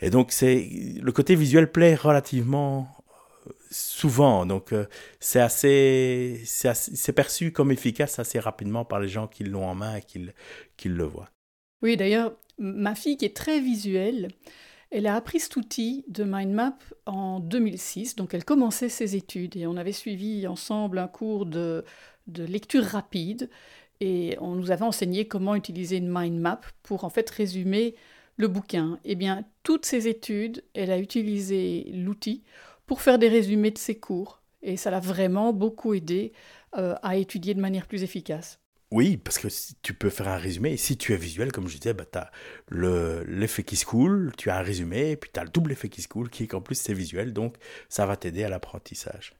Et 0.01 0.09
donc, 0.09 0.31
c'est 0.31 0.67
le 1.01 1.11
côté 1.11 1.35
visuel 1.35 1.71
plaît 1.71 1.93
relativement 1.93 2.87
euh, 3.45 3.51
souvent. 3.69 4.47
Donc, 4.47 4.73
euh, 4.73 4.85
c'est 5.19 5.39
assez, 5.39 6.41
c'est 6.45 7.13
perçu 7.13 7.51
comme 7.51 7.71
efficace 7.71 8.17
assez 8.17 8.39
rapidement 8.39 8.85
par 8.85 8.99
les 8.99 9.07
gens 9.07 9.27
qui 9.27 9.43
l'ont 9.43 9.67
en 9.67 9.75
main 9.75 9.97
et 9.97 10.01
qui, 10.01 10.27
qui 10.77 10.89
le 10.89 11.03
voient. 11.03 11.29
Oui, 11.83 11.95
d'ailleurs, 11.95 12.33
ma 12.57 12.95
fille 12.95 13.17
qui 13.17 13.25
est 13.25 13.35
très 13.35 13.59
visuelle, 13.59 14.29
elle 14.89 15.07
a 15.07 15.15
appris 15.15 15.39
cet 15.39 15.55
outil 15.57 16.05
de 16.07 16.23
MindMap 16.23 16.81
en 17.05 17.39
2006, 17.39 18.15
donc 18.15 18.33
elle 18.33 18.45
commençait 18.45 18.89
ses 18.89 19.15
études 19.15 19.57
et 19.57 19.67
on 19.67 19.75
avait 19.75 19.91
suivi 19.91 20.47
ensemble 20.47 20.99
un 20.99 21.07
cours 21.07 21.45
de, 21.45 21.83
lecture 22.27 22.83
rapide 22.83 23.49
et 23.99 24.37
on 24.39 24.55
nous 24.55 24.71
avait 24.71 24.85
enseigné 24.85 25.27
comment 25.27 25.55
utiliser 25.55 25.97
une 25.97 26.09
mind 26.09 26.39
map 26.39 26.61
pour 26.83 27.03
en 27.03 27.09
fait 27.09 27.29
résumer 27.29 27.95
le 28.37 28.47
bouquin, 28.47 28.99
eh 29.03 29.15
bien, 29.15 29.45
toutes 29.63 29.85
ces 29.85 30.07
études, 30.07 30.63
elle 30.75 30.91
a 30.91 30.99
utilisé 30.99 31.91
l'outil 31.91 32.43
pour 32.85 33.01
faire 33.01 33.17
des 33.17 33.29
résumés 33.29 33.71
de 33.71 33.79
ses 33.79 33.99
cours. 33.99 34.41
Et 34.61 34.77
ça 34.77 34.91
l'a 34.91 34.99
vraiment 34.99 35.53
beaucoup 35.53 35.95
aidé 35.95 36.33
euh, 36.77 36.95
à 37.01 37.17
étudier 37.17 37.55
de 37.55 37.61
manière 37.61 37.87
plus 37.87 38.03
efficace. 38.03 38.59
Oui, 38.89 39.17
parce 39.17 39.37
que 39.37 39.49
si 39.49 39.75
tu 39.81 39.93
peux 39.93 40.09
faire 40.09 40.29
un 40.29 40.37
résumé, 40.37 40.77
si 40.77 40.97
tu 40.97 41.13
es 41.13 41.17
visuel, 41.17 41.51
comme 41.51 41.67
je 41.67 41.77
disais, 41.77 41.93
bah, 41.93 42.05
tu 42.09 42.17
as 42.19 42.31
l'effet 42.71 43.63
qui 43.63 43.75
se 43.75 43.85
coule, 43.85 44.31
tu 44.37 44.49
as 44.49 44.57
un 44.57 44.61
résumé, 44.61 45.17
puis 45.17 45.29
tu 45.33 45.39
as 45.39 45.43
le 45.43 45.49
double 45.49 45.73
effet 45.73 45.89
qui 45.89 46.01
se 46.01 46.07
coule, 46.07 46.29
qui 46.29 46.43
est 46.43 46.47
qu'en 46.47 46.61
plus 46.61 46.75
c'est 46.75 46.93
visuel, 46.93 47.33
donc 47.33 47.55
ça 47.89 48.05
va 48.05 48.15
t'aider 48.15 48.45
à 48.45 48.49
l'apprentissage. 48.49 49.33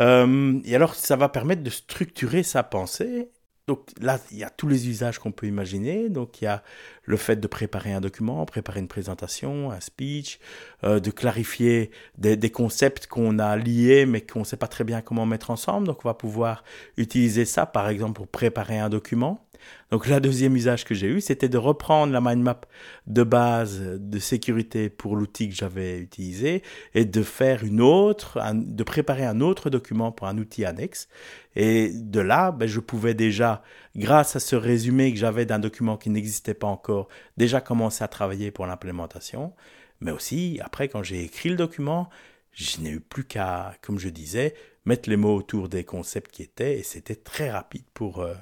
Euh, 0.00 0.60
et 0.64 0.74
alors, 0.74 0.94
ça 0.94 1.16
va 1.16 1.28
permettre 1.28 1.62
de 1.62 1.70
structurer 1.70 2.42
sa 2.42 2.62
pensée 2.62 3.30
donc 3.68 3.90
là, 4.00 4.18
il 4.32 4.38
y 4.38 4.44
a 4.44 4.50
tous 4.50 4.66
les 4.66 4.88
usages 4.88 5.18
qu'on 5.18 5.30
peut 5.30 5.46
imaginer. 5.46 6.08
Donc 6.08 6.40
il 6.40 6.44
y 6.44 6.48
a 6.48 6.62
le 7.04 7.16
fait 7.16 7.36
de 7.36 7.46
préparer 7.46 7.92
un 7.92 8.00
document, 8.00 8.44
préparer 8.44 8.80
une 8.80 8.88
présentation, 8.88 9.70
un 9.70 9.80
speech, 9.80 10.40
euh, 10.84 10.98
de 10.98 11.10
clarifier 11.10 11.90
des, 12.18 12.36
des 12.36 12.50
concepts 12.50 13.06
qu'on 13.06 13.38
a 13.38 13.56
liés 13.56 14.04
mais 14.06 14.20
qu'on 14.20 14.40
ne 14.40 14.44
sait 14.44 14.56
pas 14.56 14.68
très 14.68 14.84
bien 14.84 15.00
comment 15.00 15.26
mettre 15.26 15.50
ensemble. 15.50 15.86
Donc 15.86 16.04
on 16.04 16.08
va 16.08 16.14
pouvoir 16.14 16.64
utiliser 16.96 17.44
ça 17.44 17.66
par 17.66 17.88
exemple 17.88 18.14
pour 18.14 18.26
préparer 18.26 18.78
un 18.78 18.88
document. 18.88 19.46
Donc 19.90 20.06
la 20.06 20.20
deuxième 20.20 20.56
usage 20.56 20.84
que 20.84 20.94
j'ai 20.94 21.06
eu, 21.06 21.20
c'était 21.20 21.48
de 21.48 21.58
reprendre 21.58 22.12
la 22.12 22.20
mind 22.20 22.42
map 22.42 22.60
de 23.06 23.22
base 23.22 23.80
de 23.80 24.18
sécurité 24.18 24.88
pour 24.88 25.16
l'outil 25.16 25.48
que 25.48 25.54
j'avais 25.54 25.98
utilisé 25.98 26.62
et 26.94 27.04
de 27.04 27.22
faire 27.22 27.64
une 27.64 27.80
autre, 27.80 28.40
de 28.54 28.84
préparer 28.84 29.24
un 29.24 29.40
autre 29.40 29.70
document 29.70 30.12
pour 30.12 30.26
un 30.28 30.38
outil 30.38 30.64
annexe. 30.64 31.08
Et 31.56 31.90
de 31.92 32.20
là, 32.20 32.52
ben, 32.52 32.66
je 32.66 32.80
pouvais 32.80 33.14
déjà, 33.14 33.62
grâce 33.96 34.36
à 34.36 34.40
ce 34.40 34.56
résumé 34.56 35.12
que 35.12 35.18
j'avais 35.18 35.44
d'un 35.44 35.58
document 35.58 35.96
qui 35.96 36.10
n'existait 36.10 36.54
pas 36.54 36.66
encore, 36.66 37.08
déjà 37.36 37.60
commencer 37.60 38.02
à 38.02 38.08
travailler 38.08 38.50
pour 38.50 38.66
l'implémentation. 38.66 39.52
Mais 40.00 40.10
aussi, 40.10 40.58
après, 40.64 40.88
quand 40.88 41.02
j'ai 41.02 41.22
écrit 41.22 41.50
le 41.50 41.56
document, 41.56 42.08
je 42.52 42.80
n'ai 42.80 42.90
eu 42.90 43.00
plus 43.00 43.24
qu'à, 43.24 43.74
comme 43.82 43.98
je 43.98 44.08
disais, 44.08 44.54
mettre 44.84 45.08
les 45.08 45.16
mots 45.16 45.36
autour 45.36 45.68
des 45.68 45.84
concepts 45.84 46.30
qui 46.30 46.42
étaient, 46.42 46.78
et 46.78 46.82
c'était 46.82 47.14
très 47.14 47.50
rapide 47.50 47.84
pour, 47.94 48.20
euh, 48.20 48.34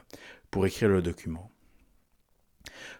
pour 0.50 0.66
écrire 0.66 0.88
le 0.88 1.02
document. 1.02 1.50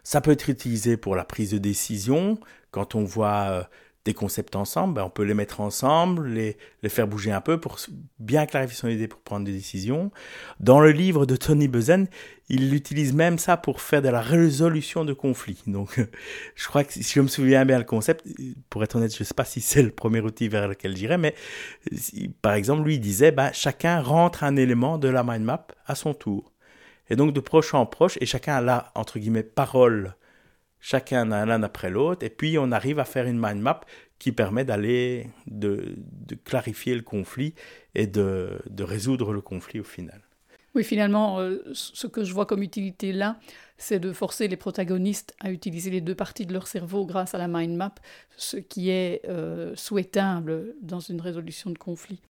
Ça 0.03 0.21
peut 0.21 0.31
être 0.31 0.49
utilisé 0.49 0.97
pour 0.97 1.15
la 1.15 1.25
prise 1.25 1.51
de 1.51 1.57
décision. 1.57 2.39
Quand 2.71 2.95
on 2.95 3.03
voit 3.03 3.47
euh, 3.49 3.63
des 4.05 4.13
concepts 4.13 4.55
ensemble, 4.55 4.95
ben 4.95 5.03
on 5.03 5.09
peut 5.09 5.23
les 5.23 5.35
mettre 5.35 5.61
ensemble, 5.61 6.27
les, 6.27 6.57
faire 6.89 7.07
bouger 7.07 7.31
un 7.31 7.41
peu 7.41 7.59
pour 7.59 7.77
bien 8.17 8.47
clarifier 8.47 8.75
son 8.75 8.87
idée 8.87 9.07
pour 9.07 9.19
prendre 9.19 9.45
des 9.45 9.51
décisions. 9.51 10.11
Dans 10.59 10.79
le 10.79 10.91
livre 10.91 11.27
de 11.27 11.35
Tony 11.35 11.67
Buzan, 11.67 12.05
il 12.49 12.73
utilise 12.73 13.13
même 13.13 13.37
ça 13.37 13.57
pour 13.57 13.79
faire 13.79 14.01
de 14.01 14.09
la 14.09 14.21
résolution 14.21 15.05
de 15.05 15.13
conflits. 15.13 15.61
Donc, 15.67 15.99
je 16.55 16.67
crois 16.67 16.83
que 16.83 16.93
si 16.93 17.03
je 17.03 17.21
me 17.21 17.27
souviens 17.27 17.63
bien 17.63 17.77
le 17.77 17.85
concept, 17.85 18.25
pour 18.69 18.83
être 18.83 18.95
honnête, 18.95 19.15
je 19.15 19.21
ne 19.21 19.25
sais 19.25 19.35
pas 19.35 19.45
si 19.45 19.61
c'est 19.61 19.83
le 19.83 19.91
premier 19.91 20.21
outil 20.21 20.47
vers 20.47 20.67
lequel 20.67 20.97
j'irais, 20.97 21.19
mais 21.19 21.35
par 22.41 22.53
exemple, 22.53 22.83
lui, 22.83 22.95
il 22.95 23.01
disait, 23.01 23.31
ben, 23.31 23.51
chacun 23.53 24.01
rentre 24.01 24.43
un 24.43 24.55
élément 24.55 24.97
de 24.97 25.09
la 25.09 25.23
mind 25.23 25.43
map 25.43 25.67
à 25.85 25.93
son 25.93 26.15
tour. 26.15 26.51
Et 27.11 27.17
donc 27.17 27.33
de 27.33 27.41
proche 27.41 27.73
en 27.73 27.85
proche, 27.85 28.17
et 28.21 28.25
chacun 28.25 28.55
a 28.55 28.61
là, 28.61 28.89
entre 28.95 29.19
guillemets, 29.19 29.43
parole, 29.43 30.15
chacun 30.79 31.25
l'un 31.25 31.61
après 31.61 31.89
l'autre, 31.89 32.25
et 32.25 32.29
puis 32.29 32.57
on 32.57 32.71
arrive 32.71 32.99
à 32.99 33.03
faire 33.03 33.25
une 33.25 33.37
mind 33.37 33.61
map 33.61 33.81
qui 34.17 34.31
permet 34.31 34.63
d'aller, 34.63 35.27
de, 35.45 35.97
clarifier 36.45 36.95
le 36.95 37.01
conflit 37.01 37.53
et 37.95 38.07
de, 38.07 38.61
résoudre 38.79 39.33
le 39.33 39.41
conflit 39.41 39.81
au 39.81 39.83
final. 39.83 40.21
Oui, 40.73 40.85
finalement, 40.85 41.41
euh, 41.41 41.61
ce 41.73 42.07
que 42.07 42.23
je 42.23 42.33
vois 42.33 42.45
comme 42.45 42.63
utilité 42.63 43.11
là, 43.11 43.37
c'est 43.77 43.99
de 43.99 44.13
forcer 44.13 44.47
les 44.47 44.55
protagonistes 44.55 45.35
à 45.41 45.51
utiliser 45.51 45.89
les 45.89 45.99
deux 45.99 46.15
parties 46.15 46.45
de 46.45 46.53
leur 46.53 46.65
cerveau 46.65 47.05
grâce 47.05 47.35
à 47.35 47.37
la 47.37 47.49
mind 47.49 47.75
map, 47.75 47.93
ce 48.37 48.55
qui 48.55 48.89
est 48.89 49.21
euh, 49.27 49.75
souhaitable 49.75 50.75
dans 50.81 51.01
une 51.01 51.19
résolution 51.19 51.71
de 51.71 51.77
conflit. 51.77 52.21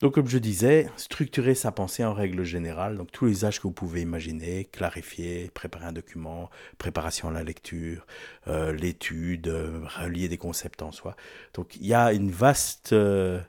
Donc, 0.00 0.14
comme 0.14 0.28
je 0.28 0.38
disais, 0.38 0.88
structurer 0.96 1.56
sa 1.56 1.72
pensée 1.72 2.04
en 2.04 2.14
règle 2.14 2.44
générale, 2.44 2.96
donc 2.96 3.10
tous 3.10 3.26
les 3.26 3.32
usages 3.32 3.58
que 3.58 3.64
vous 3.64 3.72
pouvez 3.72 4.00
imaginer, 4.02 4.64
clarifier, 4.66 5.50
préparer 5.52 5.86
un 5.86 5.92
document, 5.92 6.50
préparation 6.78 7.28
à 7.28 7.32
la 7.32 7.42
lecture, 7.42 8.06
euh, 8.46 8.72
l'étude, 8.72 9.48
euh, 9.48 9.80
relier 10.00 10.28
des 10.28 10.38
concepts 10.38 10.82
en 10.82 10.92
soi. 10.92 11.16
Donc, 11.54 11.74
il 11.76 11.86
y 11.86 11.94
a 11.94 12.12
euh, 12.12 13.40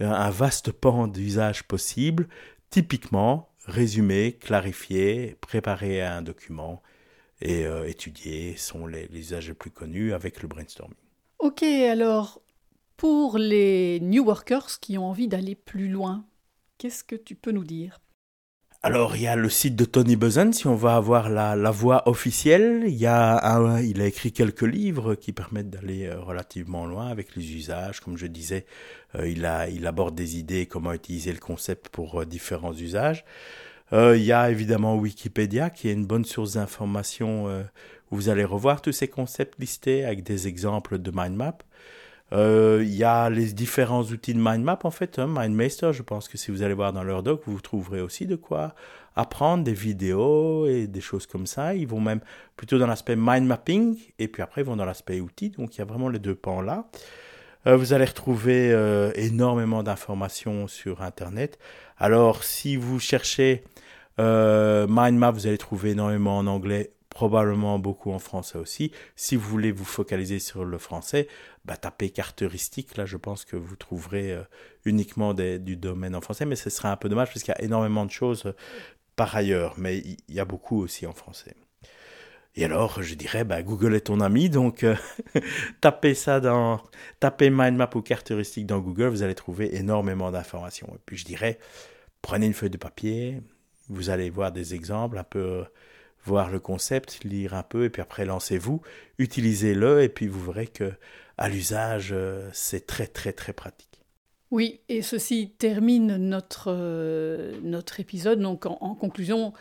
un 0.00 0.30
vaste 0.30 0.72
pan 0.72 1.06
d'usages 1.08 1.62
possibles. 1.62 2.28
Typiquement, 2.68 3.48
résumer, 3.64 4.34
clarifier, 4.38 5.38
préparer 5.40 6.02
un 6.02 6.20
document 6.20 6.82
et 7.40 7.64
étudier 7.86 8.54
sont 8.58 8.86
les, 8.86 9.08
les 9.08 9.20
usages 9.20 9.48
les 9.48 9.54
plus 9.54 9.70
connus 9.70 10.12
avec 10.12 10.42
le 10.42 10.48
brainstorming. 10.48 10.94
Ok, 11.38 11.62
alors 11.62 12.42
pour 13.00 13.38
les 13.38 13.98
New 14.00 14.26
Workers 14.26 14.78
qui 14.78 14.98
ont 14.98 15.06
envie 15.06 15.26
d'aller 15.26 15.54
plus 15.54 15.88
loin, 15.88 16.26
qu'est-ce 16.76 17.02
que 17.02 17.16
tu 17.16 17.34
peux 17.34 17.50
nous 17.50 17.64
dire? 17.64 17.98
Alors, 18.82 19.16
il 19.16 19.22
y 19.22 19.26
a 19.26 19.36
le 19.36 19.48
site 19.48 19.74
de 19.74 19.86
Tony 19.86 20.16
Buzan, 20.16 20.52
si 20.52 20.66
on 20.66 20.74
va 20.74 20.96
avoir 20.96 21.30
la, 21.30 21.70
voix 21.70 22.06
officielle. 22.06 22.82
Il, 22.88 22.98
y 22.98 23.06
a 23.06 23.80
écrit 24.04 24.32
quelques 24.32 24.60
livres 24.60 25.14
qui 25.14 25.32
permettent 25.32 25.70
d'aller 25.70 26.08
euh, 26.08 26.20
relativement 26.20 26.84
loin 26.84 27.06
avec 27.06 27.36
les 27.36 27.54
usages. 27.54 28.00
Comme 28.00 28.18
je 28.18 28.26
disais, 28.26 28.66
euh, 29.14 29.26
il, 29.26 29.86
aborde 29.86 30.14
des 30.14 30.36
idées, 30.36 30.66
comment 30.66 30.92
utiliser 30.92 31.32
le 31.32 31.38
concept 31.38 31.88
pour 31.88 32.20
euh, 32.20 32.26
différents 32.26 32.74
usages. 32.74 33.24
il 33.92 34.22
y 34.22 34.32
a 34.32 34.50
évidemment 34.50 34.94
Wikipédia, 34.96 35.70
qui 35.70 35.88
est 35.88 35.94
une 35.94 36.06
bonne 36.06 36.26
source 36.26 36.52
d'information 36.52 37.46
où 38.10 38.16
vous 38.16 38.28
allez 38.28 38.44
revoir 38.44 38.82
tous 38.82 38.92
ces 38.92 39.08
concepts 39.08 39.58
listés 39.58 40.04
avec 40.04 40.22
des 40.22 40.48
exemples 40.48 40.98
de 40.98 41.10
mind 41.10 41.34
map. 41.34 41.58
Euh, 42.32 42.80
il 42.82 42.94
y 42.94 43.04
a 43.04 43.28
les 43.28 43.52
différents 43.52 44.02
outils 44.02 44.34
de 44.34 44.40
mind 44.40 44.62
map 44.62 44.78
en 44.84 44.90
fait. 44.90 45.18
Hein, 45.18 45.26
MindMaster, 45.26 45.92
je 45.92 46.02
pense 46.02 46.28
que 46.28 46.38
si 46.38 46.50
vous 46.50 46.62
allez 46.62 46.74
voir 46.74 46.92
dans 46.92 47.02
leur 47.02 47.22
doc, 47.22 47.42
vous 47.46 47.60
trouverez 47.60 48.00
aussi 48.00 48.26
de 48.26 48.36
quoi 48.36 48.74
apprendre 49.16 49.64
des 49.64 49.72
vidéos 49.72 50.66
et 50.66 50.86
des 50.86 51.00
choses 51.00 51.26
comme 51.26 51.46
ça. 51.46 51.74
Ils 51.74 51.88
vont 51.88 52.00
même 52.00 52.20
plutôt 52.56 52.78
dans 52.78 52.86
l'aspect 52.86 53.16
mind 53.16 53.46
mapping 53.46 53.98
et 54.18 54.28
puis 54.28 54.42
après 54.42 54.62
ils 54.62 54.64
vont 54.64 54.76
dans 54.76 54.84
l'aspect 54.84 55.20
outils. 55.20 55.50
Donc 55.50 55.74
il 55.74 55.78
y 55.78 55.82
a 55.82 55.84
vraiment 55.84 56.08
les 56.08 56.20
deux 56.20 56.36
pans 56.36 56.60
là. 56.60 56.86
Euh, 57.66 57.76
vous 57.76 57.92
allez 57.92 58.06
retrouver 58.06 58.72
euh, 58.72 59.10
énormément 59.16 59.82
d'informations 59.82 60.68
sur 60.68 61.02
Internet. 61.02 61.58
Alors 61.98 62.44
si 62.44 62.76
vous 62.76 63.00
cherchez 63.00 63.64
mind 64.18 65.18
map, 65.18 65.30
vous 65.30 65.46
allez 65.46 65.58
trouver 65.58 65.90
énormément 65.90 66.36
en 66.38 66.46
anglais 66.46 66.92
probablement 67.10 67.78
beaucoup 67.78 68.12
en 68.12 68.18
français 68.18 68.56
aussi. 68.56 68.92
Si 69.16 69.36
vous 69.36 69.48
voulez 69.48 69.72
vous 69.72 69.84
focaliser 69.84 70.38
sur 70.38 70.64
le 70.64 70.78
français, 70.78 71.28
bah, 71.64 71.76
tapez 71.76 72.10
caractéristique. 72.10 72.96
Là, 72.96 73.04
je 73.04 73.16
pense 73.16 73.44
que 73.44 73.56
vous 73.56 73.76
trouverez 73.76 74.32
euh, 74.32 74.42
uniquement 74.84 75.34
du 75.34 75.76
domaine 75.76 76.14
en 76.14 76.20
français, 76.20 76.46
mais 76.46 76.56
ce 76.56 76.70
sera 76.70 76.90
un 76.90 76.96
peu 76.96 77.08
dommage 77.08 77.28
parce 77.28 77.42
qu'il 77.42 77.54
y 77.56 77.60
a 77.60 77.62
énormément 77.62 78.06
de 78.06 78.10
choses 78.10 78.46
euh, 78.46 78.52
par 79.16 79.34
ailleurs, 79.36 79.74
mais 79.76 79.98
il 79.98 80.34
y 80.34 80.40
a 80.40 80.44
beaucoup 80.44 80.80
aussi 80.80 81.06
en 81.06 81.12
français. 81.12 81.54
Et 82.56 82.64
alors, 82.64 83.02
je 83.02 83.14
dirais, 83.14 83.44
bah, 83.44 83.62
Google 83.62 83.94
est 83.94 84.06
ton 84.06 84.20
ami, 84.20 84.48
donc 84.48 84.82
euh, 84.84 84.96
tapez 85.80 86.14
ça 86.14 86.40
dans, 86.40 86.80
tapez 87.20 87.50
mindmap 87.50 87.94
ou 87.94 88.02
caractéristique 88.02 88.66
dans 88.66 88.78
Google, 88.78 89.08
vous 89.08 89.22
allez 89.22 89.34
trouver 89.34 89.76
énormément 89.76 90.30
d'informations. 90.30 90.88
Et 90.94 91.00
puis 91.04 91.16
je 91.16 91.24
dirais, 91.24 91.58
prenez 92.22 92.46
une 92.46 92.54
feuille 92.54 92.70
de 92.70 92.76
papier, 92.76 93.42
vous 93.88 94.10
allez 94.10 94.30
voir 94.30 94.52
des 94.52 94.74
exemples 94.74 95.18
un 95.18 95.24
peu 95.24 95.64
voir 96.24 96.50
le 96.50 96.60
concept, 96.60 97.24
lire 97.24 97.54
un 97.54 97.62
peu, 97.62 97.84
et 97.84 97.90
puis 97.90 98.02
après 98.02 98.24
lancez-vous, 98.24 98.82
utilisez-le, 99.18 100.02
et 100.02 100.08
puis 100.08 100.26
vous 100.26 100.42
verrez 100.44 100.66
que 100.66 100.92
à 101.38 101.48
l'usage, 101.48 102.10
euh, 102.12 102.48
c'est 102.52 102.86
très 102.86 103.06
très 103.06 103.32
très 103.32 103.52
pratique. 103.52 103.90
Oui, 104.50 104.80
et 104.88 105.00
ceci 105.00 105.54
termine 105.58 106.16
notre, 106.16 106.64
euh, 106.68 107.52
notre 107.62 108.00
épisode. 108.00 108.40
Donc 108.40 108.66
en, 108.66 108.94
conclusion, 108.94 109.52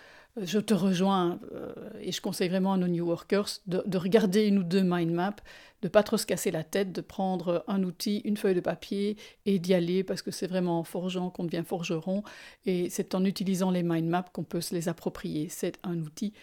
je 0.42 0.60
te 0.60 0.74
rejoins 0.74 1.40
euh, 1.54 1.74
et 2.10 2.12
je 2.12 2.22
conseille 2.22 2.50
vraiment 2.50 2.74
à 2.74 2.78
nos 2.78 2.88
New 2.88 3.06
Workers 3.06 3.60
de, 3.68 3.84
de, 3.86 3.98
regarder 4.00 4.48
une 4.48 4.58
ou 4.58 4.64
deux 4.64 4.82
mind 4.82 5.12
maps, 5.12 5.36
de 5.84 5.88
pas 5.88 6.02
trop 6.02 6.18
se 6.18 6.26
casser 6.26 6.50
la 6.50 6.64
tête, 6.64 6.92
de 6.92 7.02
prendre 7.02 7.64
un 7.68 7.84
outil, 7.84 8.24
une 8.26 8.36
feuille 8.36 8.56
de 8.56 8.62
papier 8.62 9.16
et 9.46 9.60
d'y 9.60 9.76
aller 9.76 10.04
parce 10.04 10.24
que 10.24 10.32
c'est 10.32 10.48
vraiment 10.48 10.80
en 10.80 10.84
forgeant 10.84 11.30
qu'on 11.30 11.44
devient 11.44 11.64
forgeron 11.64 12.24
et 12.66 12.90
c'est 12.90 13.14
en 13.14 13.24
utilisant 13.24 13.70
les 13.70 13.84
mind 13.84 14.08
maps 14.10 14.26
qu'on 14.34 14.44
peut 14.44 14.60
se 14.60 14.74
les 14.74 14.90
approprier. 14.90 15.50
C'est 15.50 15.78
un 15.84 16.00
outil 16.00 16.34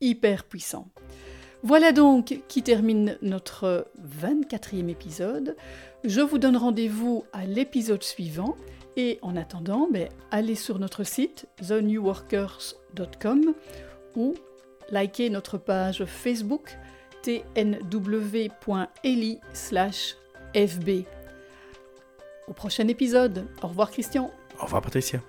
hyper 0.00 0.44
puissant. 0.44 0.88
Voilà 1.62 1.92
donc 1.92 2.40
qui 2.48 2.62
termine 2.62 3.18
notre 3.20 3.88
24e 4.02 4.88
épisode. 4.88 5.54
Je 6.02 6.22
vous 6.22 6.38
donne 6.38 6.56
rendez-vous 6.56 7.24
à 7.34 7.44
l'épisode 7.44 8.02
suivant 8.02 8.56
et 8.96 9.18
en 9.20 9.36
attendant, 9.36 9.86
ben, 9.92 10.08
allez 10.30 10.54
sur 10.54 10.78
notre 10.78 11.04
site 11.04 11.46
thenewworkers.com 11.58 13.54
ou 14.16 14.34
likez 14.90 15.30
notre 15.30 15.58
page 15.58 16.04
Facebook 16.04 16.76
tnw.eli/fb. 17.22 18.00
Au 22.48 22.52
prochain 22.52 22.88
épisode. 22.88 23.46
Au 23.62 23.68
revoir 23.68 23.90
Christian. 23.90 24.30
Au 24.58 24.64
revoir 24.64 24.82
Patricia. 24.82 25.20